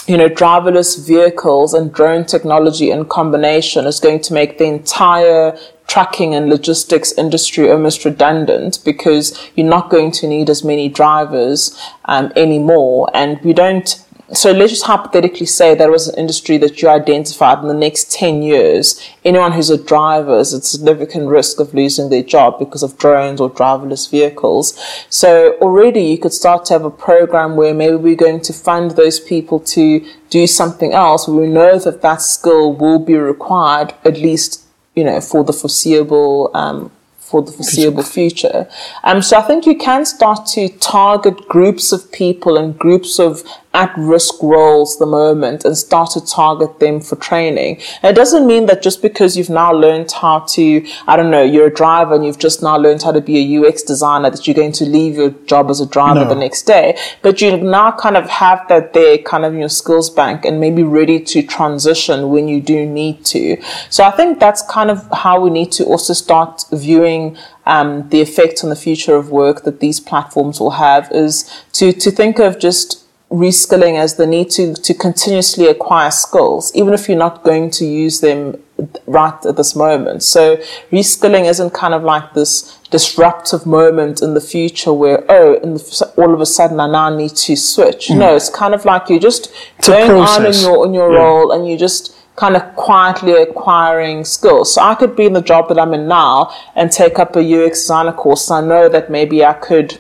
[0.08, 5.56] you know, driverless vehicles and drone technology in combination is going to make the entire
[5.86, 11.80] trucking and logistics industry almost redundant because you're not going to need as many drivers
[12.06, 13.08] um, anymore.
[13.14, 14.04] And we don't
[14.34, 18.12] so let's just hypothetically say that was an industry that you identified in the next
[18.12, 19.00] 10 years.
[19.26, 23.42] Anyone who's a driver is at significant risk of losing their job because of drones
[23.42, 24.80] or driverless vehicles.
[25.10, 28.92] So already you could start to have a program where maybe we're going to fund
[28.92, 31.28] those people to do something else.
[31.28, 34.64] We know that that skill will be required at least,
[34.96, 36.92] you know, for the foreseeable, um,
[37.30, 38.68] for the foreseeable future.
[39.04, 43.44] Um, so I think you can start to target groups of people and groups of
[43.74, 47.80] at-risk roles the moment and start to target them for training.
[48.02, 51.44] And it doesn't mean that just because you've now learned how to, I don't know,
[51.44, 54.48] you're a driver and you've just now learned how to be a UX designer that
[54.48, 56.30] you're going to leave your job as a driver No.
[56.30, 56.98] the next day.
[57.22, 60.60] But you now kind of have that there kind of in your skills bank and
[60.60, 63.62] maybe ready to transition when you do need to.
[63.92, 68.20] So I think that's kind of how we need to also start viewing um, the
[68.20, 72.40] effect on the future of work that these platforms will have is to, to think
[72.40, 77.44] of just reskilling as the need to, to continuously acquire skills, even if you're not
[77.44, 78.62] going to use them
[79.06, 80.24] right at this moment.
[80.24, 80.58] So
[80.92, 86.34] reskilling isn't kind of like this disruptive moment in the future where oh, the, all
[86.34, 88.08] of a sudden I now need to switch.
[88.08, 88.18] Mm.
[88.18, 91.20] No, it's kind of like you're just it's going on in your in your yeah.
[91.20, 94.74] role and you just kind of quietly acquiring skills.
[94.74, 97.42] So I could be in the job that I'm in now and take up a
[97.42, 98.50] UX designer course.
[98.50, 100.00] I know that maybe I could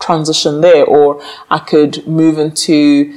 [0.00, 3.14] transition there or I could move into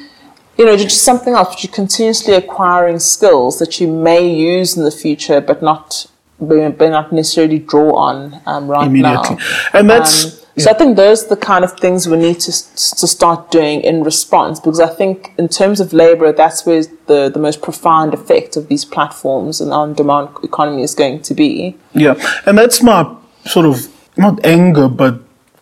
[0.57, 4.83] you know, just something else, but you're continuously acquiring skills that you may use in
[4.83, 6.05] the future, but not,
[6.39, 9.37] but not necessarily draw on um, right Immediately.
[9.37, 9.69] now.
[9.73, 10.35] And that's.
[10.35, 13.51] Um, so I think those are the kind of things we need to to start
[13.51, 17.61] doing in response because I think in terms of labor, that's where the, the most
[17.61, 21.77] profound effect of these platforms and on demand economy is going to be.
[21.93, 22.15] Yeah,
[22.45, 23.15] and that's my
[23.45, 25.21] sort of not anger but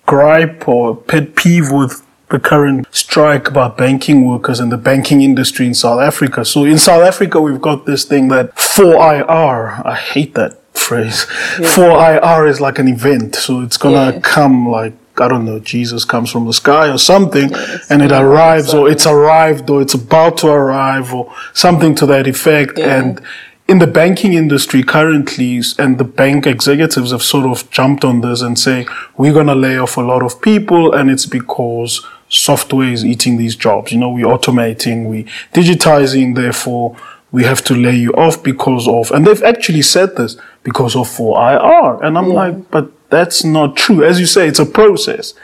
[0.10, 5.68] gripe or pet peeve with the current strike about banking workers and the banking industry
[5.68, 6.43] in South Africa.
[6.43, 9.86] So in South Africa, we've got this thing that 4IR.
[9.86, 11.28] I hate that phrase.
[11.60, 11.68] Yeah.
[11.68, 13.36] 4IR is like an event.
[13.36, 14.22] So it's going to yeah.
[14.22, 18.12] come like, I don't know, Jesus comes from the sky or something yeah, and it
[18.12, 22.80] arrives or it's arrived or it's about to arrive or something to that effect.
[22.80, 23.22] And
[23.70, 28.41] in the banking industry currently and the bank executives have sort of jumped on this
[28.41, 32.91] and say, we're going to lay off a lot of people and it's because software
[32.91, 33.91] is eating these jobs.
[33.91, 36.97] You know, we're automating, we're digitizing, therefore
[37.32, 41.07] we have to lay you off because of, and they've actually said this because of
[41.07, 42.03] 4IR.
[42.03, 42.34] And I'm yeah.
[42.34, 44.03] like, but that's not true.
[44.03, 45.36] As you say, it's a process.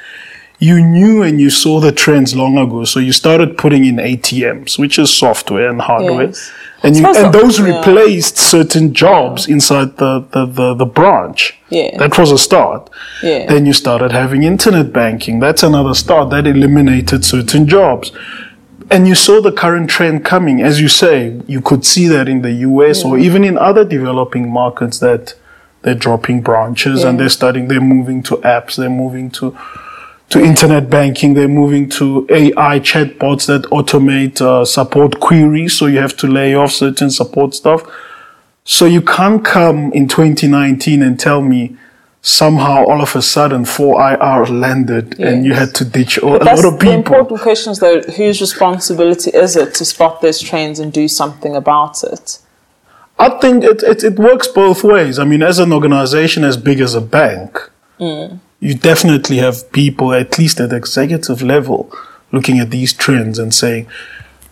[0.57, 2.85] You knew and you saw the trends long ago.
[2.85, 6.27] So you started putting in ATMs, which is software and hardware.
[6.27, 6.51] Yes.
[6.85, 7.77] And, you, and those yeah.
[7.77, 9.55] replaced certain jobs yeah.
[9.55, 11.57] inside the, the, the, the, branch.
[11.69, 11.97] Yeah.
[11.97, 12.89] That was a start.
[13.23, 13.47] Yeah.
[13.47, 15.39] Then you started having internet banking.
[15.39, 16.29] That's another start.
[16.29, 18.11] That eliminated certain jobs.
[18.91, 20.61] And you saw the current trend coming.
[20.61, 23.09] As you say, you could see that in the US yeah.
[23.09, 25.33] or even in other developing markets that
[25.81, 29.55] they're dropping branches and they're starting, they're moving to apps, they're moving to
[30.29, 31.33] to internet banking.
[31.33, 35.77] They're moving to AI chatbots that automate uh, support queries.
[35.77, 37.83] So you have to lay off certain support stuff.
[38.63, 41.77] So you can't come in 2019 and tell me
[42.21, 45.31] somehow all of a sudden 4IR landed yes.
[45.31, 46.89] and you had to ditch all, a lot of people.
[46.89, 51.07] The important question is though, whose responsibility is it to spot those trends and do
[51.07, 52.39] something about it?
[53.19, 55.19] I think it, it, it works both ways.
[55.19, 57.69] I mean, as an organization as big as a bank,
[57.99, 61.91] mm you definitely have people, at least at the executive level,
[62.31, 63.87] looking at these trends and saying,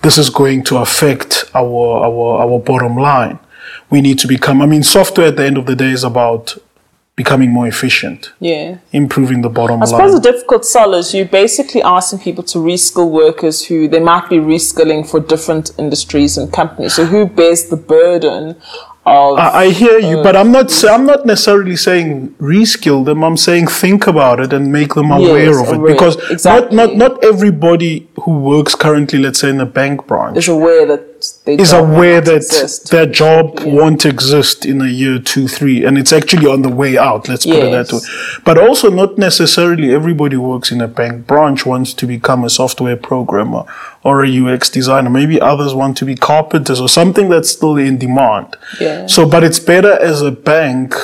[0.01, 3.39] this is going to affect our, our, our bottom line.
[3.89, 6.58] We need to become, I mean, software at the end of the day is about
[7.16, 8.34] becoming more efficient.
[8.39, 8.80] Yeah.
[8.91, 9.84] Improving the bottom line.
[9.84, 13.99] I suppose the difficult sell is you're basically asking people to reskill workers who they
[13.99, 16.95] might be reskilling for different industries and companies.
[16.95, 18.60] So who bears the burden
[19.06, 20.72] of, I, I hear you, uh, but I'm not.
[20.86, 23.24] I'm not necessarily saying reskill them.
[23.24, 25.93] I'm saying think about it and make them aware yes, of it aware.
[25.93, 26.76] because exactly.
[26.76, 30.86] not not not everybody who works currently, let's say in a bank branch, is aware
[30.88, 31.12] that
[31.45, 32.91] is aware that exist.
[32.91, 33.74] their job yeah.
[33.74, 37.28] won't exist in a year, two, three, and it's actually on the way out.
[37.28, 37.99] Let's put it that way.
[38.43, 42.49] But also, not necessarily everybody who works in a bank branch wants to become a
[42.49, 43.65] software programmer
[44.03, 45.09] or a UX designer.
[45.09, 48.55] Maybe others want to be carpenters or something that's still in demand.
[48.80, 49.07] Yeah.
[49.07, 50.95] So, but it's better as a bank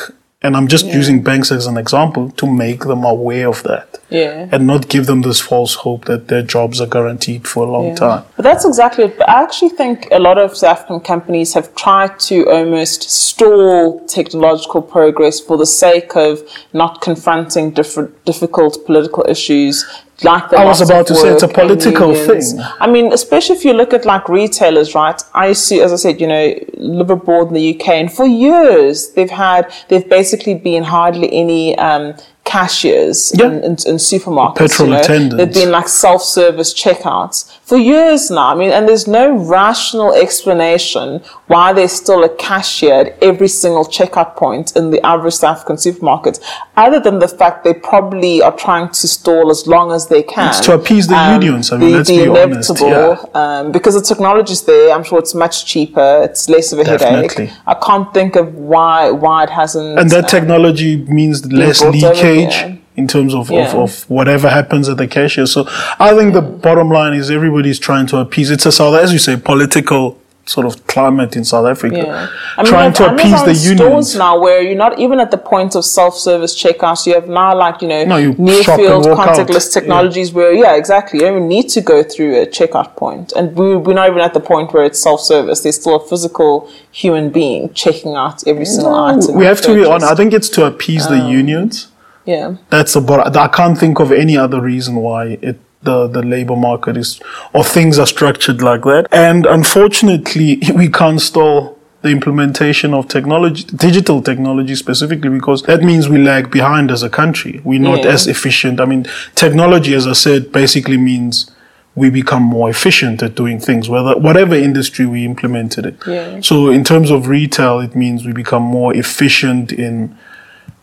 [0.42, 0.96] and I'm just yeah.
[0.96, 4.00] using banks as an example to make them aware of that.
[4.10, 4.48] Yeah.
[4.52, 7.88] And not give them this false hope that their jobs are guaranteed for a long
[7.90, 7.96] yeah.
[7.96, 8.26] time.
[8.38, 9.18] But that's exactly it.
[9.18, 14.00] But I actually think a lot of South African companies have tried to almost stall
[14.08, 16.40] technological progress for the sake of
[16.72, 19.86] not confronting different difficult political issues
[20.24, 22.42] like I was about to say it's a political thing.
[22.80, 25.22] I mean, especially if you look at like retailers, right?
[25.34, 29.10] I see, as I said, you know, live abroad in the UK, and for years
[29.10, 32.16] they've had, they've basically been hardly any um,
[32.50, 34.56] cashiers in, in, in, supermarkets.
[34.56, 35.00] Petrol you know?
[35.02, 35.36] attendants.
[35.38, 38.48] They've been like self-service checkouts for years now.
[38.48, 43.86] I mean, and there's no rational explanation why there's still a cashier at every single
[43.86, 46.40] checkout point in the average South African supermarket,
[46.76, 50.50] other than the fact they probably are trying to stall as long as they can.
[50.50, 51.72] It's to appease the um, unions.
[51.72, 53.28] I mean, the, let's the be inevitable, honest.
[53.36, 53.60] Yeah.
[53.60, 54.92] Um, because the technology's there.
[54.96, 56.24] I'm sure it's much cheaper.
[56.24, 57.46] It's less of a Definitely.
[57.46, 57.58] headache.
[57.68, 60.00] I can't think of why why it hasn't.
[60.00, 63.72] And that um, technology means less leakage in terms of, yeah.
[63.72, 65.46] of, of, whatever happens at the cashier.
[65.46, 65.66] So
[66.00, 68.52] I think the bottom line is everybody's trying to appease.
[68.52, 70.20] It's a South, as you say, political
[70.50, 72.28] sort of climate in South Africa, Yeah.
[72.58, 74.16] I mean, trying to appease the unions.
[74.16, 77.06] now where you're not even at the point of self-service checkouts.
[77.06, 79.38] You have now like, you know, No, you near field walk out.
[79.38, 81.20] contactless technologies where, yeah, exactly.
[81.20, 83.32] You don't even need to go through a checkout point.
[83.34, 85.62] And we, we're not even at the point where it's self-service.
[85.62, 89.36] There's still a physical human being checking out every single item.
[89.36, 90.12] we have to be honest.
[90.12, 91.90] I think it's to appease the um, unions.
[92.34, 92.56] Yeah.
[92.70, 93.36] That's about.
[93.36, 97.20] I can't think of any other reason why it the the labor market is
[97.54, 99.08] or things are structured like that.
[99.12, 106.08] And unfortunately, we can't stall the implementation of technology, digital technology specifically, because that means
[106.08, 107.60] we lag behind as a country.
[107.64, 108.14] We're not Yeah.
[108.16, 108.80] as efficient.
[108.80, 109.06] I mean,
[109.36, 111.52] technology, as I said, basically means
[111.96, 115.96] we become more efficient at doing things, whether whatever industry we implemented it.
[116.08, 116.40] Yeah.
[116.42, 120.16] So in terms of retail, it means we become more efficient in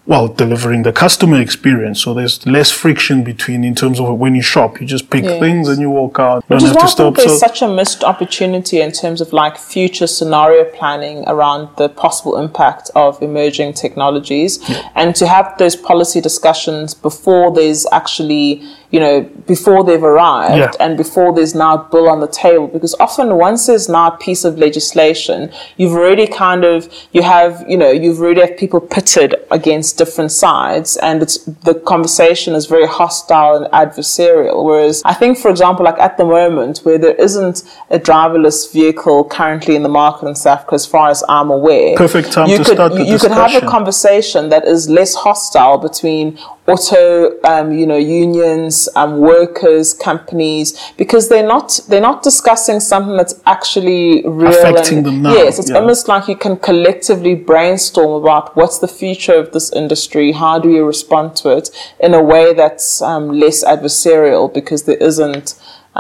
[0.07, 2.01] well, delivering the customer experience.
[2.01, 5.41] So there's less friction between in terms of when you shop, you just pick Yes.
[5.41, 6.45] things and you walk out.
[6.49, 9.21] Which is have why to I think there's So such a missed opportunity in terms
[9.21, 14.61] of like future scenario planning around the possible impact of emerging technologies
[14.95, 20.71] and to have those policy discussions before there's actually, you know, before they've arrived Yeah.
[20.81, 22.67] and before there's now a bill on the table.
[22.69, 27.65] Because often once there's now a piece of legislation, you've already kind of, you have,
[27.69, 32.67] you know, you've already have people pitted against different sides and it's, the conversation is
[32.67, 34.65] very hostile and adversarial.
[34.65, 39.25] Whereas I think, for example, like at the moment where there isn't a driverless vehicle
[39.25, 41.97] currently in the market in South Africa, as far as I'm aware.
[41.97, 44.89] Perfect time you to could, start the you, you could have a conversation that is
[44.89, 52.01] less hostile between auto, um, you know, unions, um, workers, companies, because they're not they're
[52.01, 55.77] not discussing something that's actually real Affecting and, them now, Yes, it's yeah.
[55.77, 60.71] almost like you can collectively brainstorm about what's the future of this industry, how do
[60.71, 65.55] you respond to it in a way that's um, less adversarial, because there isn't.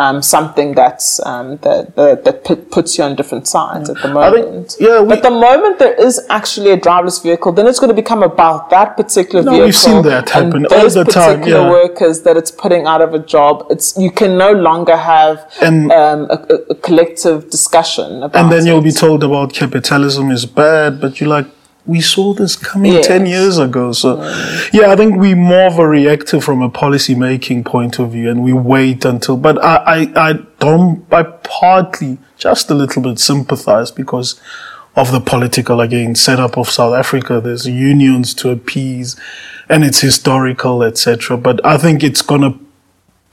[0.04, 2.36] Um, something that's um, that that, that
[2.70, 4.76] puts you on different sides at the I think- moment.
[4.78, 8.00] yeah, we- but the moment there is actually a driverless vehicle, then it's going to
[8.04, 9.66] become about that particular No, vehicle.
[9.68, 11.70] we've seen that happen all the time, yeah.
[11.80, 13.54] workers that it's putting out of a job.
[13.70, 16.38] It's you can no longer have And- um, a,
[16.72, 18.36] a- collective discussion about.
[18.38, 21.46] and then you'll be told about capitalism is bad, but you're like,
[21.86, 23.06] we saw this coming Yes.
[23.06, 23.92] 10 years ago.
[23.92, 24.16] So,
[24.72, 28.30] yeah, I think we're more of a reactive from a policy making point of view
[28.30, 33.18] and we wait until, but I, I, I don't, I partly just a little bit
[33.18, 34.40] sympathize because
[34.96, 37.40] of the political, again, setup of South Africa.
[37.40, 39.14] There's unions to appease
[39.68, 41.36] and it's historical, etc.
[41.36, 42.58] But I think it's going to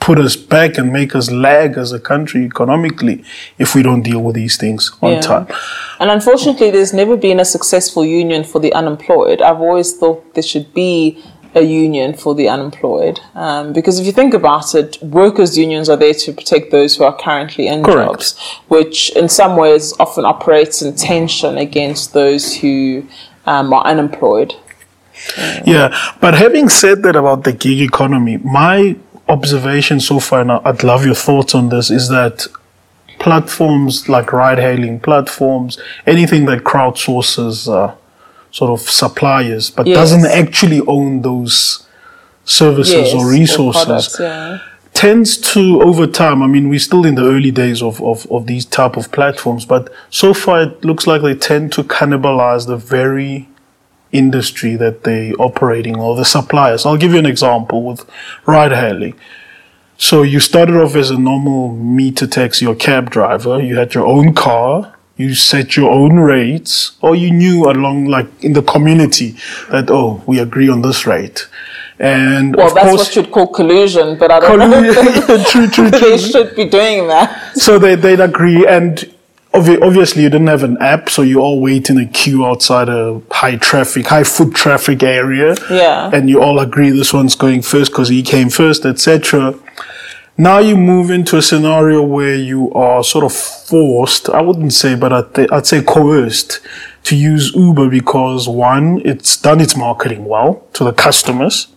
[0.04, 3.24] put us back and make us lag as a country economically
[3.58, 5.22] if we don't deal with these things on Yeah.
[5.22, 5.48] time.
[6.00, 9.42] And unfortunately, there's never been a successful union for the unemployed.
[9.42, 11.18] I've always thought there should be
[11.56, 13.22] a union for the unemployed.
[13.36, 17.04] Um, because if you think about it, workers' unions are there to protect those who
[17.06, 18.10] are currently in Correct.
[18.10, 18.36] jobs,
[18.68, 23.04] which in some ways often operates in tension against those who
[23.46, 24.56] um, are unemployed.
[25.64, 28.96] Yeah, but having said that about the gig economy, my
[29.38, 32.36] observation so far, and I'd love your thoughts on this, is that
[33.20, 37.96] platforms like ride hailing platforms, anything that crowdsources uh,
[38.52, 39.98] sort of suppliers, but Yes.
[39.98, 41.88] doesn't actually own those
[42.46, 43.86] services Yes, or or resources.
[43.86, 44.60] products, yeah.
[44.94, 48.42] tends to over time i mean we're still in the early days of, of, of
[48.52, 52.76] these type of platforms but so far it looks like they tend to cannibalize the
[52.78, 53.48] very
[54.14, 56.86] industry that they're operating or the suppliers.
[56.86, 58.06] I'll give you an example with
[58.46, 59.16] ride hailing.
[59.98, 63.62] So you started off as a normal meter taxi or cab driver.
[63.62, 64.96] You had your own car.
[65.16, 66.94] You set your own rates.
[67.02, 69.36] Or you knew along like in the community
[69.70, 71.48] that oh we agree on this rate.
[72.00, 74.84] And Well, that's course what you'd call collusion, but I don't know.
[74.84, 77.56] If they, Yeah, true, true, they should be doing that.
[77.56, 78.66] So they, they'd agree.
[78.66, 79.13] And
[79.54, 82.90] obvi- obviously, you didn't have an app, so you all wait in a queue outside
[82.90, 85.56] a high traffic, high foot traffic area.
[85.70, 86.10] Yeah.
[86.14, 89.56] And you all agree this one's going first because he came first, etc.
[90.38, 94.96] Now you move into a scenario where you are sort of forced, I wouldn't say,
[94.96, 96.60] but I'd, th- I'd say coerced
[97.04, 101.68] to use Uber because one, it's done its marketing well to the customers.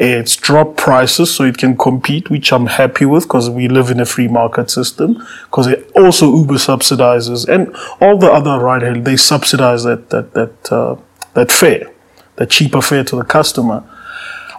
[0.00, 3.98] It's dropped prices so it can compete, which I'm happy with because we live in
[3.98, 5.26] a free market system.
[5.50, 10.34] Because it also Uber subsidizes and all the other ride hail they subsidize that that
[10.34, 10.94] that uh,
[11.34, 11.90] that fare,
[12.36, 13.82] the cheaper fare to the customer.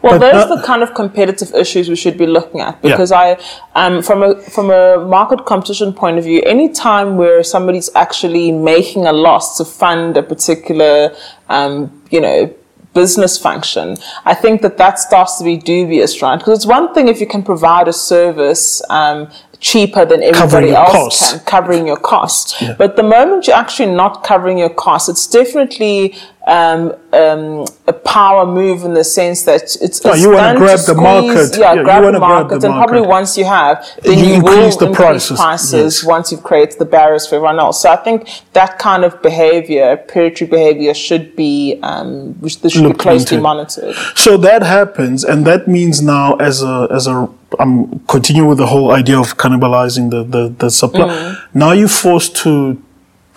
[0.02, 2.78] Well, But those that- are the kind of competitive issues we should be looking at
[2.82, 2.92] Yeah.
[2.92, 3.38] because I,
[3.76, 8.52] um, from a from a market competition point of view, any time where somebody's actually
[8.52, 11.14] making a loss to fund a particular,
[11.50, 12.50] um, you know,
[12.94, 16.38] business function, I think that that starts to be dubious, right?
[16.38, 19.30] Because it's one thing if you can provide a service um,
[19.60, 21.32] cheaper than everybody else costs.
[21.32, 22.62] can, covering your costs.
[22.62, 22.76] Yeah.
[22.78, 26.16] But the moment you're actually not covering your costs, it's definitely
[26.50, 30.80] um, um, a power move in the sense that it's, oh, you want to grab
[30.80, 31.56] the market.
[31.56, 34.34] Yeah, yeah grab the market, grab the and probably once you have, then you, you
[34.36, 36.04] increase will the increase prices, prices yes.
[36.04, 37.84] once you've created the barriers for everyone else.
[37.84, 43.38] So I think that kind of behavior, predatory behavior, should be um, should be closely
[43.38, 43.42] into.
[43.42, 43.96] monitored.
[44.16, 47.30] So that happens, and that means now as a as a
[47.60, 51.08] I'm continuing with the whole idea of cannibalizing the the, the supply.
[51.08, 51.40] Mm.
[51.54, 52.82] Now you're forced to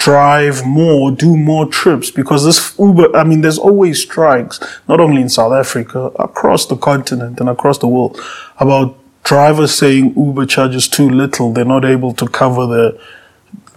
[0.02, 5.22] drive more, do more trips because this Uber, I mean, there's always strikes, not only
[5.22, 8.20] in South Africa, across the continent and across the world
[8.58, 11.52] about drivers saying Uber charges too little.
[11.52, 13.00] They're not able to cover the,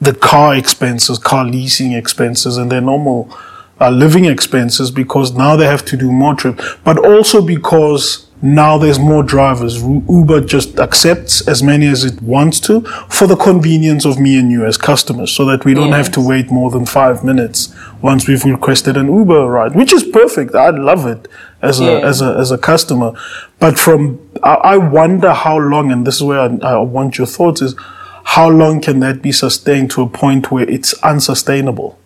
[0.01, 3.31] the car expenses, car leasing expenses and their normal
[3.79, 8.77] uh, living expenses because now they have to do more trips, but also because now
[8.77, 9.81] there's more drivers.
[9.81, 14.51] Uber just accepts as many as it wants to for the convenience of me and
[14.51, 16.05] you as customers so that we don't yes.
[16.05, 20.03] have to wait more than five minutes once we've requested an Uber ride, which is
[20.03, 20.53] perfect.
[20.53, 21.27] I love it
[21.61, 22.07] as a, yeah.
[22.07, 23.13] as a, as a customer.
[23.59, 27.61] But from, I, wonder how long, and this is where I, I want your thoughts
[27.61, 27.75] is,
[28.25, 31.97] how long can that be sustained to a point where it's unsustainable?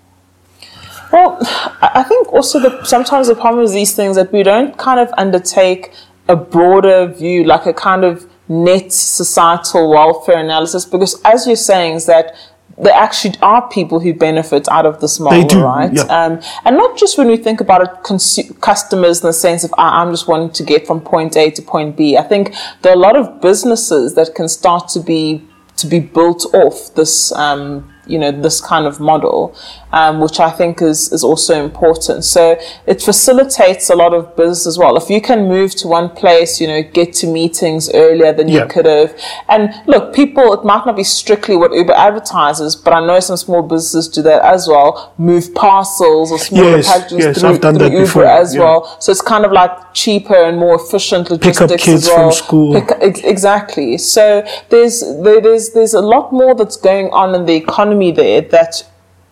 [1.11, 1.39] Well,
[1.82, 5.11] I think also the sometimes the problem with these things that we don't kind of
[5.17, 5.91] undertake
[6.30, 11.95] a broader view, like a kind of net societal welfare analysis, because as you're saying,
[11.95, 12.36] is that
[12.77, 15.91] there actually are people who benefit out of this model, do, right?
[15.91, 16.03] Yeah.
[16.03, 19.73] Um, and not just when we think about it, consu- customers in the sense of
[19.77, 22.15] I'm just wanting to get from point A to point B.
[22.15, 25.99] I think there are a lot of businesses that can start to be to be
[25.99, 29.55] built off this um, you know this kind of model,
[29.91, 32.24] um, which I think is is also important.
[32.26, 34.97] So it facilitates a lot of business as well.
[34.97, 38.64] If you can move to one place, you know, get to meetings earlier than yeah.
[38.64, 39.18] you could have.
[39.47, 43.38] And look, people, it might not be strictly what Uber advertises, but I know some
[43.38, 45.14] small businesses do that as well.
[45.18, 48.26] Move parcels or small yes, packages yes, through, through Uber before.
[48.26, 48.62] as yeah.
[48.62, 48.97] well.
[48.99, 52.18] So it's kind of like cheaper and more efficient logistics Pick up kids as well.
[52.18, 52.82] from school.
[52.82, 53.97] Pick, exactly.
[53.97, 58.12] So there's there, there's there's a lot more that's going on in the economy economy
[58.12, 58.84] there that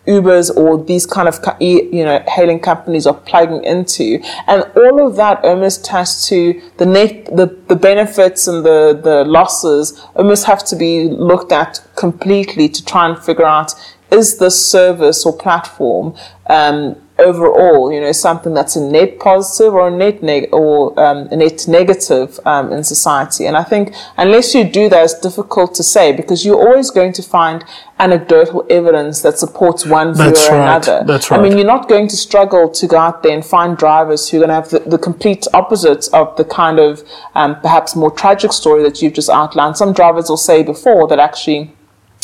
[0.08, 5.18] Ubers or these kind of you know hailing companies are plugging into, and all of
[5.18, 10.64] that almost has to the net the, the benefits and the the losses almost have
[10.64, 13.74] to be looked at completely to try and figure out
[14.10, 16.16] is this service or platform
[16.50, 21.28] um, overall, you know, something that's a net positive or a net neg- or um,
[21.32, 23.46] a net negative um, in society.
[23.46, 27.14] And I think unless you do that, it's difficult to say because you're always going
[27.14, 27.64] to find
[28.00, 30.64] anecdotal evidence that supports one view that's or right.
[30.64, 31.04] another.
[31.06, 31.40] That's right.
[31.40, 34.38] I mean, you're not going to struggle to go out there and find drivers who
[34.38, 37.04] are going to have the, the complete opposite of the kind of
[37.36, 39.78] um, perhaps more tragic story that you've just outlined.
[39.78, 41.74] Some drivers will say before that actually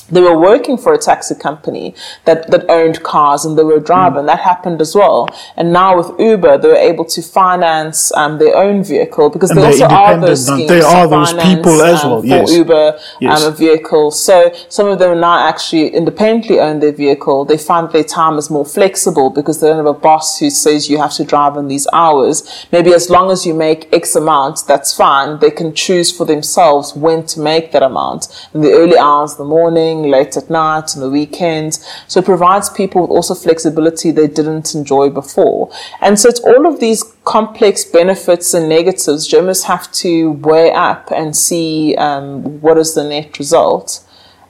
[0.10, 1.96] they were working for a taxi company
[2.26, 4.24] that, that owned cars and they were driving.
[4.24, 4.28] Mm.
[4.28, 5.28] That happened as well.
[5.56, 9.60] And now with Uber, they were able to finance um, their own vehicle because and
[9.60, 10.70] they also are those schemes.
[10.70, 12.22] They are those finance, people as um, well.
[12.22, 12.52] For yes.
[12.52, 13.44] Uber, yes.
[13.44, 14.12] Um, a vehicle.
[14.12, 17.46] So some of them now actually independently own their vehicle.
[17.46, 20.90] They find their time is more flexible because they don't have a boss who says
[20.90, 22.68] you have to drive in these hours.
[22.72, 25.40] Maybe as long as you make X amount, that's fine.
[25.40, 28.48] They can choose for themselves when to make that amount.
[28.54, 31.86] In the early hours the morning, late at night, on the weekends.
[32.08, 35.72] So it provides people with also flexibility they didn't enjoy before.
[36.02, 41.12] And so it's all of these complex benefits and negatives you have to weigh up
[41.12, 44.04] and see um, what is the net result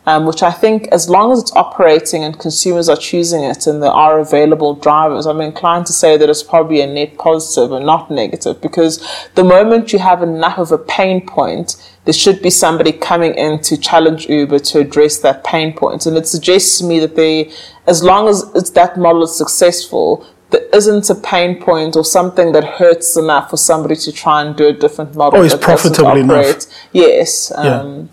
[0.06, 3.82] um, which I think, as long as it's operating and consumers are choosing it and
[3.82, 7.86] there are available drivers, I'm inclined to say that it's probably a net positive and
[7.86, 11.76] not negative because the moment you have enough of a pain point,
[12.06, 16.06] there should be somebody coming in to challenge Uber to address that pain point.
[16.06, 17.52] And it suggests to me that they,
[17.88, 22.52] as long as it's, that model is successful, there isn't a pain point or something
[22.52, 25.40] that hurts enough for somebody to try and do a different model.
[25.40, 26.66] Oh, it's profitable enough.
[26.92, 27.52] Yes.
[27.56, 28.06] Um, yeah.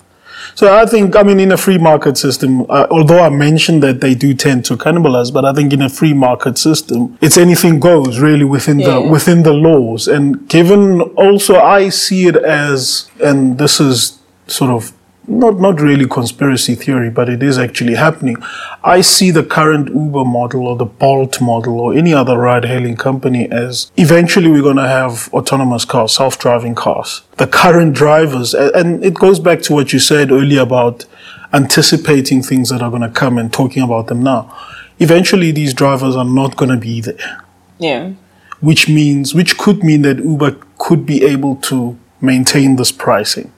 [0.54, 4.00] So I think, I mean, in a free market system, uh, although I mentioned that
[4.00, 7.80] they do tend to cannibalize, but I think in a free market system, it's anything
[7.80, 8.94] goes really within yeah.
[8.94, 10.08] the within the laws.
[10.08, 14.92] And given also, I see it as, and this is sort of
[15.30, 18.36] not not really conspiracy theory, but it is actually happening.
[18.82, 23.50] I see the current Uber model or the Bolt model or any other ride-hailing company
[23.50, 27.22] as eventually we're going to have autonomous cars, self-driving cars.
[27.36, 31.04] The current drivers, and it goes back to what you said earlier about
[31.52, 34.54] anticipating things that are going to come and talking about them now.
[34.98, 37.44] Eventually, these drivers are not going to be there.
[37.78, 38.12] Yeah.
[38.60, 43.50] Which means, which could mean that Uber could be able to maintain this pricing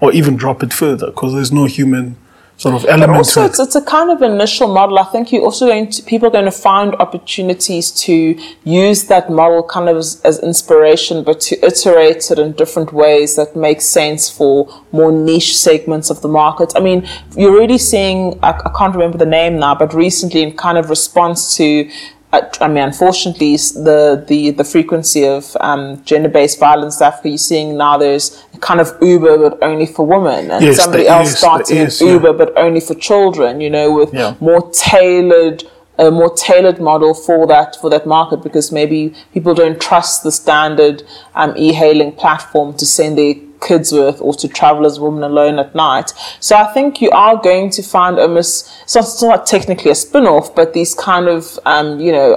[0.00, 2.16] or even drop it further because there's no human
[2.58, 3.12] sort of element.
[3.12, 4.98] But also, it's, it's a kind of initial model.
[4.98, 9.30] I think you're also going to people are going to find opportunities to use that
[9.30, 13.80] model kind of as, as inspiration, but to iterate it in different ways that make
[13.80, 16.72] sense for more niche segments of the market.
[16.76, 18.38] I mean, you're already seeing.
[18.42, 21.88] I, I can't remember the name now, but recently, in kind of response to
[22.30, 27.96] I mean, unfortunately, the the, the frequency of um, gender-based violence that you're seeing now,
[27.96, 32.00] there's kind of Uber, but only for women, and yes, somebody else is, starting is,
[32.00, 32.32] Uber, yeah.
[32.32, 33.62] but only for children.
[33.62, 34.34] You know, with yeah.
[34.40, 35.64] more tailored
[35.98, 40.30] a more tailored model for that for that market because maybe people don't trust the
[40.30, 41.02] standard
[41.34, 45.58] um, e-hailing platform to send their kids with or to travel as a woman alone
[45.58, 46.12] at night.
[46.40, 49.94] So I think you are going to find almost, it's not, it's not technically a
[49.94, 52.36] spin off, but these kind of, um, you know,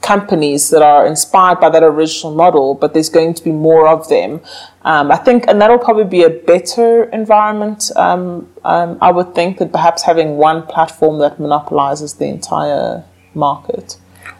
[0.00, 4.08] companies that are inspired by that original model, but there's going to be more of
[4.08, 4.40] them.
[4.82, 7.90] Um, I think, and that'll probably be a better environment.
[7.96, 13.96] Um, um, I would think that perhaps having one platform that monopolizes the entire market.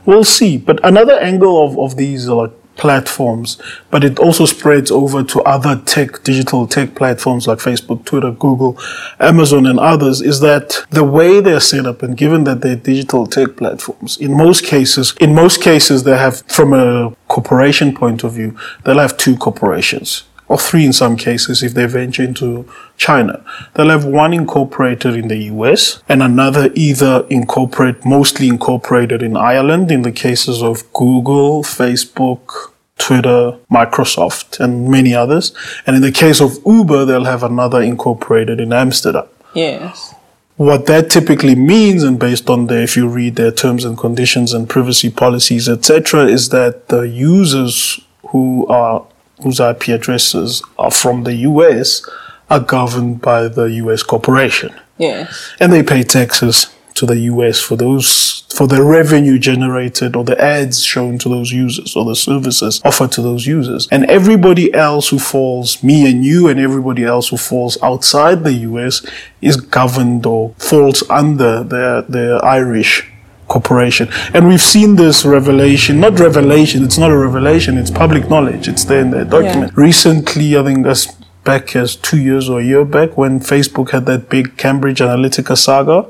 [0.06, 0.56] We'll see.
[0.58, 3.60] But another angle of, of these like platforms,
[3.90, 8.78] but it also spreads over to other tech, digital tech platforms like Facebook, Twitter, Google,
[9.20, 13.26] Amazon, and others, is that the way they're set up and given that they're digital
[13.26, 18.32] tech platforms, in most cases, in most cases, they have, from a corporation point of
[18.32, 23.44] view, they'll have two corporations or three in some cases if they venture into China.
[23.74, 29.90] They'll have one incorporated in the US and another either incorporate, mostly incorporated in Ireland
[29.90, 35.52] in the cases of Google, Facebook, Twitter, Microsoft, and many others.
[35.86, 39.26] And in the case of Uber, they'll have another incorporated in Amsterdam.
[39.54, 40.14] Yes.
[40.56, 44.52] What that typically means, and based on the, if you read their terms and conditions
[44.52, 49.06] and privacy policies, etc., is that the users who are
[49.42, 52.08] whose IP addresses are from the US
[52.50, 54.74] are governed by the US corporation.
[54.98, 55.52] Yes.
[55.60, 60.40] And they pay taxes to the US for those, for the revenue generated or the
[60.42, 63.86] ads shown to those users or the services offered to those users.
[63.92, 68.54] And everybody else who falls, me and you and everybody else who falls outside the
[68.70, 69.06] US
[69.40, 73.08] is governed or falls under the their Irish
[73.48, 74.08] corporation.
[74.34, 78.68] And we've seen this revelation, not revelation, it's not a revelation, it's public knowledge.
[78.68, 79.72] It's there in the document.
[79.76, 79.84] Yeah.
[79.84, 81.06] Recently, I think that's
[81.44, 85.56] back as two years or a year back when Facebook had that big Cambridge Analytica
[85.56, 86.06] saga.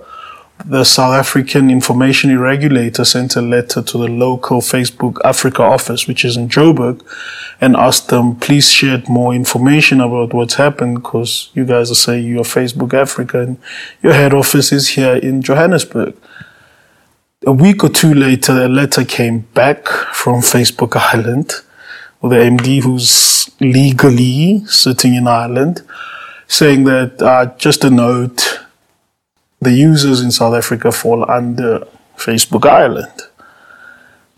[0.65, 6.25] The South African Information Regulator sent a letter to the local Facebook Africa office, which
[6.25, 7.01] is in Joburg,
[7.61, 12.27] and asked them, please share more information about what's happened because you guys are saying
[12.27, 13.59] you're Facebook Africa and
[14.03, 16.17] your head office is here in Johannesburg
[17.49, 21.55] a week or two later, a letter came back from Facebook Ireland,
[22.21, 25.81] with the MD who's legally sitting in Ireland,
[26.47, 28.61] saying that uh, just a note,
[29.63, 31.87] the users in South Africa fall under
[32.19, 33.19] Facebook Ireland.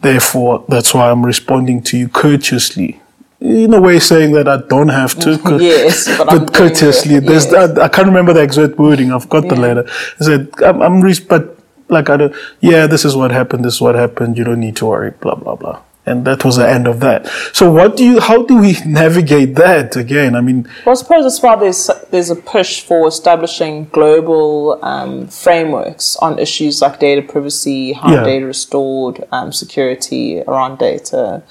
[0.01, 3.01] Therefore, that's why I'm responding to you courteously.
[3.41, 5.31] In a way, saying that I don't have to.
[5.61, 7.19] yes, but, but courteously.
[7.19, 7.77] There's yes.
[7.77, 9.13] I, I, can't remember the exact wording.
[9.13, 9.55] I've got yeah.
[9.55, 9.85] the letter.
[10.21, 11.60] I said, I'm, I'm re- but
[11.91, 14.77] like I don't, yeah, this is what happened, this is what happened, you don't need
[14.77, 15.83] to worry, blah, blah, blah.
[16.07, 17.27] And that was the end of that.
[17.53, 20.35] So what do you, how do we navigate that again?
[20.35, 20.69] I mean.
[20.85, 26.39] Well, I suppose that's why there's, there's a push for establishing global um, frameworks on
[26.39, 28.25] issues like data privacy, how yeah.
[28.25, 31.43] data is stored, um, security around data,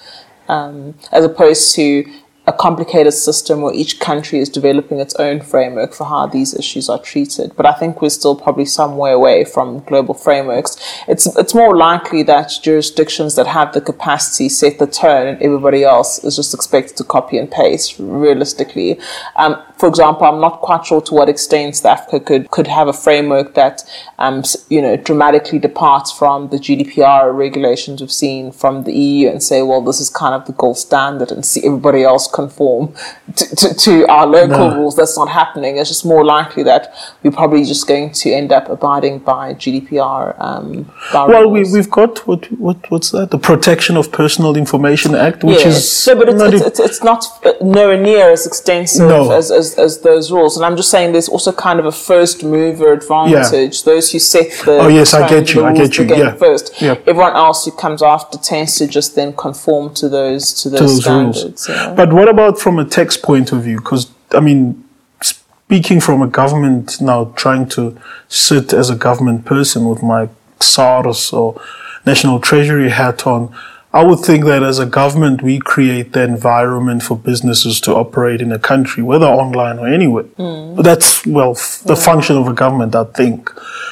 [0.47, 2.11] um, as opposed to
[2.49, 6.89] a complicated system where each country is developing its own framework for how these issues
[6.89, 7.55] are treated.
[7.55, 10.75] But I think we're still probably some way away from global frameworks.
[11.07, 15.83] It's it's more likely that jurisdictions that have the capacity set the tone, and everybody
[15.83, 17.99] else is just expected to copy and paste.
[17.99, 18.99] Realistically,
[19.35, 22.87] um, for example, I'm not quite sure to what extent South Africa could could have
[22.89, 23.83] a framework that
[24.19, 29.41] um, you know dramatically departs from the GDPR regulations we've seen from the EU and
[29.41, 32.93] say, well, this is kind of the gold standard, and see everybody else conform
[33.37, 34.75] to, to, to our local no.
[34.75, 34.97] rules.
[34.97, 35.77] That's not happening.
[35.77, 40.39] It's just more likely that we're probably just going to end up abiding by GDPR.
[40.39, 43.31] Um, well, we, we've got what, what what's that?
[43.31, 45.77] The Protection of Personal Information Act, which yes.
[45.77, 47.23] is no, but it's not, it's, it's, it's not
[47.61, 49.31] nowhere near as extensive no.
[49.31, 50.57] as, as, as those rules.
[50.57, 53.79] And I'm just saying, there's also kind of a first mover advantage.
[53.79, 53.93] Yeah.
[53.93, 56.05] Those who set the oh yes, I get you, I get you.
[56.05, 56.33] Yeah.
[56.35, 56.95] First, yeah.
[57.05, 60.85] everyone else who comes after tends to just then conform to those to those, to
[60.85, 61.67] those standards.
[61.69, 61.93] Yeah.
[61.93, 63.77] But what about from a text point of view?
[63.77, 64.83] Because, I mean,
[65.21, 71.31] speaking from a government now, trying to sit as a government person with my SARS
[71.31, 71.61] or
[72.05, 73.53] National Treasury hat on,
[73.91, 78.39] I would think that as a government, we create the environment for businesses to operate
[78.39, 80.25] in a country, whether online or anywhere.
[80.37, 80.83] Mm.
[80.83, 81.99] That's, well, f- the yeah.
[81.99, 83.49] function of a government, I think,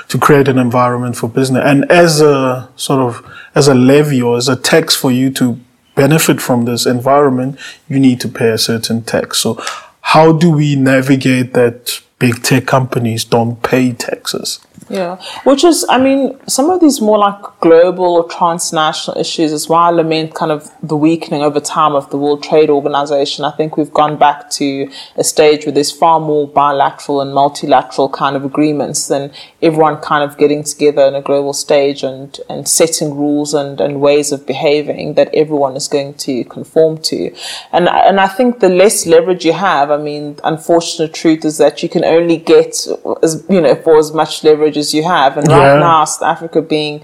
[0.10, 1.64] to create an environment for business.
[1.66, 3.26] And as a sort of,
[3.56, 5.60] as a levy or as a tax for you to
[5.96, 7.58] benefit from this environment,
[7.90, 9.40] you need to pay a certain tax.
[9.40, 9.60] So
[10.02, 14.60] how do we navigate that big tech companies don't pay taxes?
[14.90, 19.68] Yeah, which is, I mean, some of these more like global or transnational issues is
[19.68, 23.44] why I lament kind of the weakening over time of the World Trade Organization.
[23.44, 28.08] I think we've gone back to a stage where there's far more bilateral and multilateral
[28.08, 32.68] kind of agreements than everyone kind of getting together in a global stage and, and
[32.68, 37.36] setting rules and, and ways of behaving that everyone is going to conform to.
[37.74, 41.84] And, and I think the less leverage you have, I mean, unfortunate truth is that
[41.84, 42.88] you can only get,
[43.24, 45.38] as, you know, for as much leverage as you have.
[45.38, 47.04] And right now, South Africa being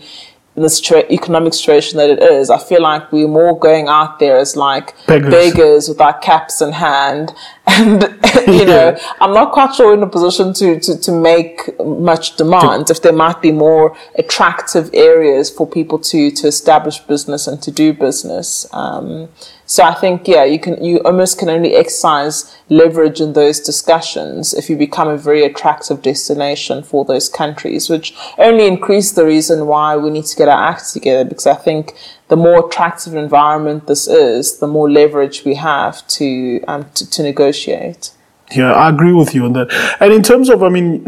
[0.56, 4.20] in this situa- economic situation that it is, I feel like we're more going out
[4.20, 7.34] there as like beggars, beggars with our caps in hand.
[7.66, 8.03] And,
[8.47, 12.89] you know, I'm not quite sure in a position to, to, to make much demand.
[12.89, 17.72] If there might be more attractive areas for people to, to establish business and to
[17.72, 18.68] do business.
[18.74, 19.30] Um,
[19.66, 24.53] so I think, yeah, you can, you almost can only exercise leverage in those discussions
[24.53, 29.66] if you become a very attractive destination for those countries, which only increase the reason
[29.66, 31.24] why we need to get our act together.
[31.28, 31.95] Because I think
[32.28, 37.24] the more attractive environment this is, the more leverage we have to, um, to, to
[37.24, 38.12] negotiate.
[38.56, 39.72] Yeah, I agree with you on that.
[40.00, 41.06] And in terms of, I mean,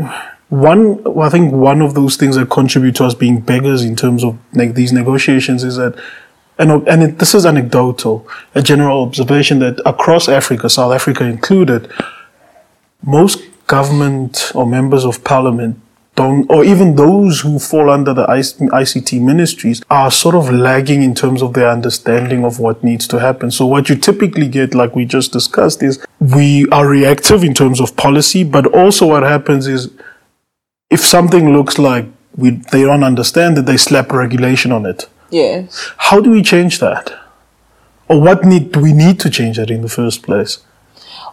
[0.50, 4.24] one, I think one of those things that contribute to us being beggars in terms
[4.24, 5.98] of like, these negotiations is that
[6.58, 11.92] and, and it, this is anecdotal, a general observation that across Africa, South Africa included,
[13.04, 15.80] most government or members of parliament
[16.16, 21.14] don't, or even those who fall under the ICT ministries are sort of lagging in
[21.14, 23.52] terms of their understanding of what needs to happen.
[23.52, 27.82] So what you typically get, like we just discussed, is we are reactive in terms
[27.82, 29.92] of policy, but also what happens is
[30.90, 32.06] if something looks like
[32.38, 35.10] we, they don't understand it, they slap regulation on it.
[35.32, 35.92] Yes.
[35.98, 37.14] How do we change that?
[38.08, 40.60] Or what need do we need to change that in the first place?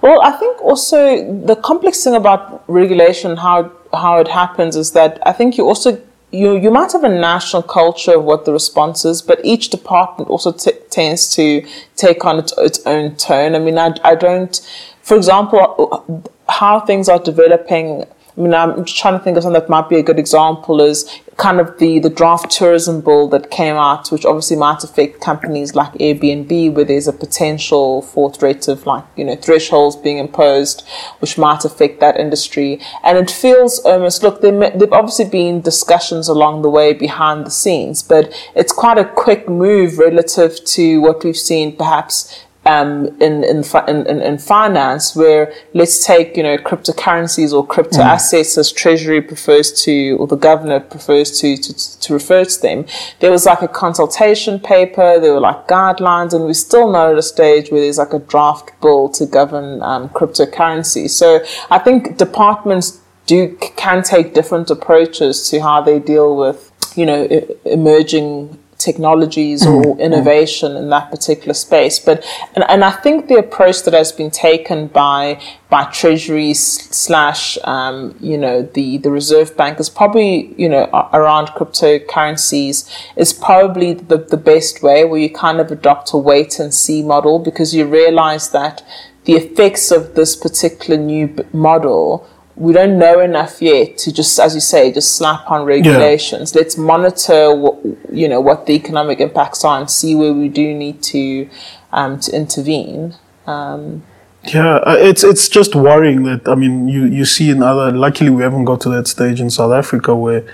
[0.01, 0.97] Well, I think also
[1.45, 6.01] the complex thing about regulation, how how it happens, is that I think you also
[6.31, 10.31] you you might have a national culture of what the response is, but each department
[10.31, 11.67] also t- tends to
[11.97, 13.55] take on its, its own tone.
[13.55, 14.59] I mean, I, I don't,
[15.03, 18.05] for example, how things are developing
[18.37, 20.81] I mean, I'm just trying to think of something that might be a good example
[20.81, 25.21] is kind of the, the draft tourism bill that came out, which obviously might affect
[25.21, 30.19] companies like Airbnb, where there's a potential for threat of like, you know, thresholds being
[30.19, 30.87] imposed,
[31.19, 32.81] which might affect that industry.
[33.03, 37.51] And it feels almost, look, there have obviously been discussions along the way behind the
[37.51, 43.43] scenes, but it's quite a quick move relative to what we've seen perhaps um, in,
[43.43, 48.05] in, in, in finance where let's take, you know, cryptocurrencies or crypto mm.
[48.05, 52.87] assets as Treasury prefers to, or the governor prefers to, to, to refer to them.
[53.19, 57.19] There was like a consultation paper, there were like guidelines, and we're still not at
[57.19, 61.11] a stage where there's like a draft bill to govern um, cryptocurrency.
[61.11, 67.07] So I think departments do, can take different approaches to how they deal with, you
[67.07, 67.25] know,
[67.65, 70.01] emerging technologies or mm, mm.
[70.01, 71.99] innovation in that particular space.
[71.99, 72.25] But
[72.55, 78.15] and, and I think the approach that has been taken by by Treasury slash um,
[78.21, 84.19] you know the the Reserve Bank is probably you know around cryptocurrencies is probably the
[84.19, 87.87] the best way where you kind of adopt a wait and see model because you
[87.87, 88.85] realize that
[89.25, 94.55] the effects of this particular new model we don't know enough yet to just, as
[94.55, 96.55] you say, just slap on regulations.
[96.55, 96.61] Yeah.
[96.61, 97.79] Let's monitor, what,
[98.13, 101.49] you know, what the economic impacts are and see where we do need to
[101.93, 103.15] um, to intervene.
[103.47, 104.05] Um,
[104.45, 107.93] yeah, uh, it's it's just worrying that I mean you you see in other.
[107.93, 110.45] Luckily, we haven't got to that stage in South Africa where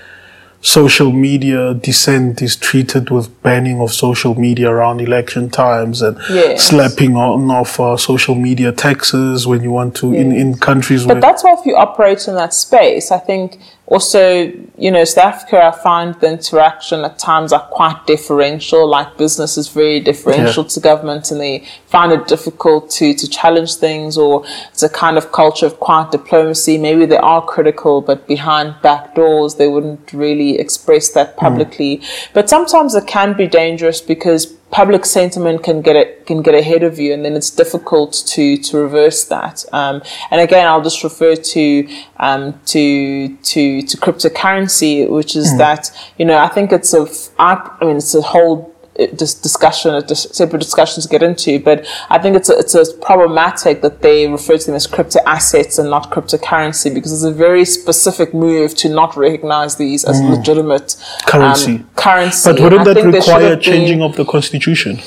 [0.61, 6.69] social media dissent is treated with banning of social media around election times and yes.
[6.69, 10.21] slapping on off uh, social media taxes when you want to yes.
[10.21, 13.61] in, in countries but that's why if you operate in that space i think
[13.91, 18.87] also, you know, South Africa, I find the interaction at times are quite differential.
[18.87, 20.69] Like business is very differential yeah.
[20.69, 25.17] to government and they find it difficult to, to challenge things or it's a kind
[25.17, 26.77] of culture of quiet diplomacy.
[26.77, 31.39] Maybe they are critical, but behind back doors, they wouldn't really express that mm.
[31.39, 31.97] publicly.
[31.97, 32.29] Mm.
[32.35, 36.83] But sometimes it can be dangerous because public sentiment can get it can get ahead
[36.83, 39.65] of you, and then it's difficult to to reverse that.
[39.73, 41.89] Um, and again, I'll just refer to
[42.19, 45.59] um, to to to cryptocurrency, which is mm.
[45.59, 47.07] that you know I think it's a
[47.39, 48.75] I mean it's a whole
[49.07, 51.59] dis- discussion, a dis- separate discussion to get into.
[51.61, 55.21] But I think it's a, it's a problematic that they refer to them as crypto
[55.27, 60.21] assets and not cryptocurrency because it's a very specific move to not recognize these as
[60.21, 60.37] Mm.
[60.37, 60.97] legitimate
[61.27, 61.77] Currency.
[61.77, 62.51] Um, currency.
[62.53, 65.01] But wouldn't that think there should require have been- changing of the constitution?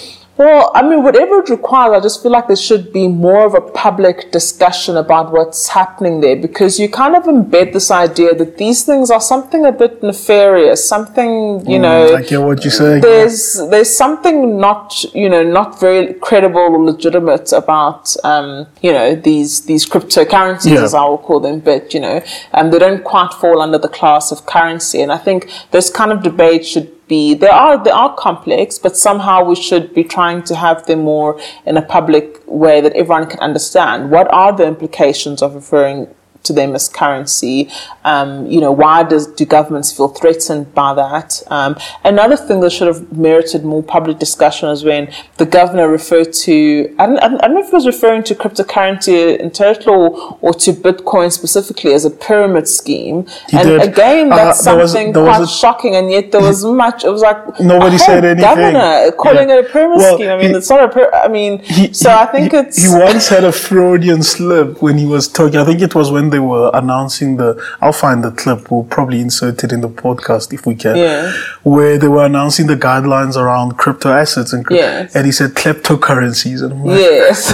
[0.46, 3.54] Well, I mean, whatever it requires, I just feel like there should be more of
[3.54, 8.58] a public discussion about what's happening there because you kind of embed this idea that
[8.58, 12.00] these things are something a bit nefarious, something, you know.
[12.12, 13.02] Mm, I get what you're saying.
[13.02, 19.16] There's there's something not you know not very credible or legitimate about um, you know
[19.16, 20.84] these these cryptocurrencies Yeah.
[20.84, 22.22] as I will call them, but you know
[22.54, 26.12] um, they don't quite fall under the class of currency, and I think this kind
[26.12, 30.56] of debate should be are they are complex, but somehow we should be trying to
[30.56, 31.32] have them more
[31.66, 34.12] in a public way that everyone can understand.
[34.16, 36.08] What are the implications of referring
[36.44, 37.70] to them as currency.
[38.04, 41.42] Um, you know, why does do governments feel threatened by that?
[41.48, 46.34] Um, another thing that should have merited more public discussion is when the governor referred
[46.34, 50.38] to I don't, I don't know if he was referring to cryptocurrency in total or,
[50.42, 53.28] or to Bitcoin specifically as a pyramid scheme.
[53.50, 53.82] He and did.
[53.84, 57.04] again, Uh, that's was- something was quite a- shocking, and yet there was much.
[57.06, 58.42] It was like Nobody said anything.
[58.50, 59.56] Governor calling Yeah.
[59.60, 60.30] it a pyramid Well, scheme.
[60.30, 60.88] I mean, he- it's not a.
[60.88, 64.82] Pyra- I mean, He- so I think he, it's He once had a Freudian slip
[64.82, 65.58] when he was talking.
[65.60, 67.50] I think it was when they were announcing the.
[67.82, 68.72] I'll find the clip.
[68.72, 70.96] We'll probably insert it in the podcast if we can.
[70.96, 71.32] Yeah.
[71.64, 75.16] Where they were announcing the guidelines around crypto assets and, cryp- Yes.
[75.16, 77.46] and he said kleptocurrencies and like, Yes.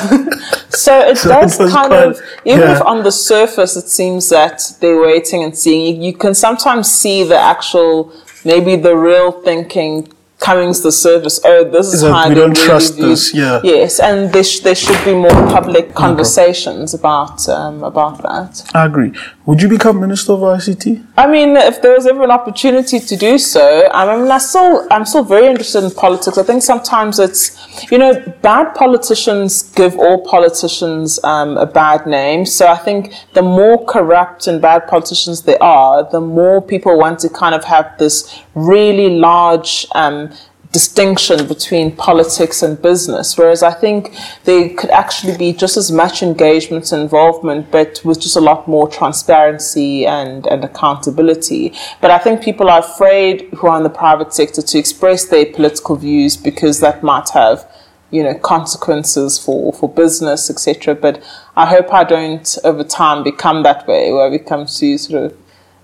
[0.69, 2.75] so it So does it kind quite- of, even yeah.
[2.77, 6.89] if on the surface it seems that they're waiting and seeing, you, you can sometimes
[6.89, 8.13] see the actual,
[8.45, 10.07] maybe the real thinking
[10.39, 11.39] coming to the surface.
[11.43, 13.59] Oh, this is Is how we don't really trust this, yeah.
[13.63, 18.69] Yes, and there, sh- there should be more public conversations about um, about that.
[18.73, 19.13] I agree.
[19.45, 21.05] Would you become minister of ICT?
[21.17, 24.85] I mean, if there was ever an opportunity to do so, I mean, I still,
[24.91, 26.37] I'm still very interested in politics.
[26.37, 27.57] I think sometimes it's,
[27.89, 28.11] you know,
[28.41, 32.45] bad politicians give all politicians um, a bad name.
[32.45, 37.19] So I think the more corrupt and bad politicians there are, the more people want
[37.19, 40.31] to kind of have this really large um,
[40.71, 43.37] distinction between politics and business.
[43.37, 48.19] Whereas I think there could actually be just as much engagement and involvement, but with
[48.19, 51.73] just a lot more transparency and, and accountability.
[52.01, 55.45] But I think people are afraid who are in the private sector to express their
[55.45, 57.65] political views because that might have
[58.09, 61.21] you know consequences for for business etc but
[61.57, 65.37] i hope i don't over time become that way where i become too sort of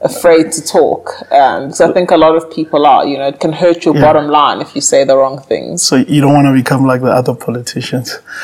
[0.04, 3.40] afraid to talk um, because i think a lot of people are you know it
[3.40, 4.02] can hurt your Yeah.
[4.06, 7.02] bottom line if you say the wrong things So you don't want to become like
[7.02, 8.20] the other politicians.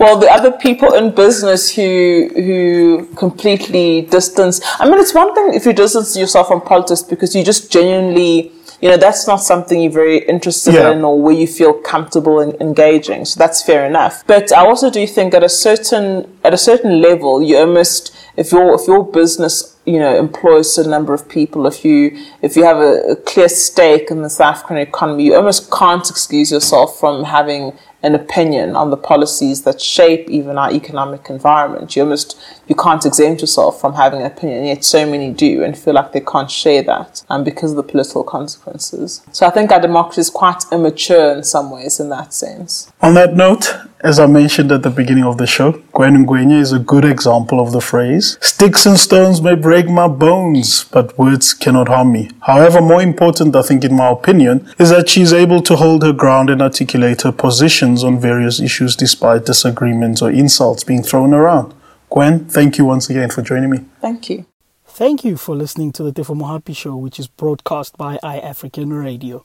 [0.00, 5.46] well the other people in business who who completely distance i mean it's one thing
[5.54, 9.80] if you distance yourself from politics because you just genuinely you know that's not something
[9.80, 10.92] you're very interested Yeah.
[10.92, 14.90] in or where you feel comfortable in engaging so that's fair enough but i also
[14.90, 16.06] do think at a certain
[16.44, 20.88] at a certain level you almost if your if your business you know employs a
[20.88, 24.56] number of people if you if you have a, a clear stake in the south
[24.56, 27.72] african economy you almost can't excuse yourself from having
[28.02, 31.96] an opinion on the policies that shape even our economic environment.
[31.96, 35.76] You almost you can't exempt yourself from having an opinion, yet so many do and
[35.76, 39.22] feel like they can't share that um, because of the political consequences.
[39.32, 42.92] So I think our democracy is quite immature in some ways in that sense.
[43.02, 46.72] On that note, as I mentioned at the beginning of the show, Gwen Ngwenya is
[46.72, 51.52] a good example of the phrase, sticks and stones may break my bones, but words
[51.52, 52.30] cannot harm me.
[52.42, 56.12] However, more important, I think, in my opinion, is that she's able to hold her
[56.12, 61.74] ground and articulate her positions on various issues despite disagreements or insults being thrown around.
[62.10, 63.84] Gwen, thank you once again for joining me.
[64.00, 64.46] Thank you.
[64.86, 69.44] Thank you for listening to the Tefo Mohapi Show, which is broadcast by iAfrikan Radio.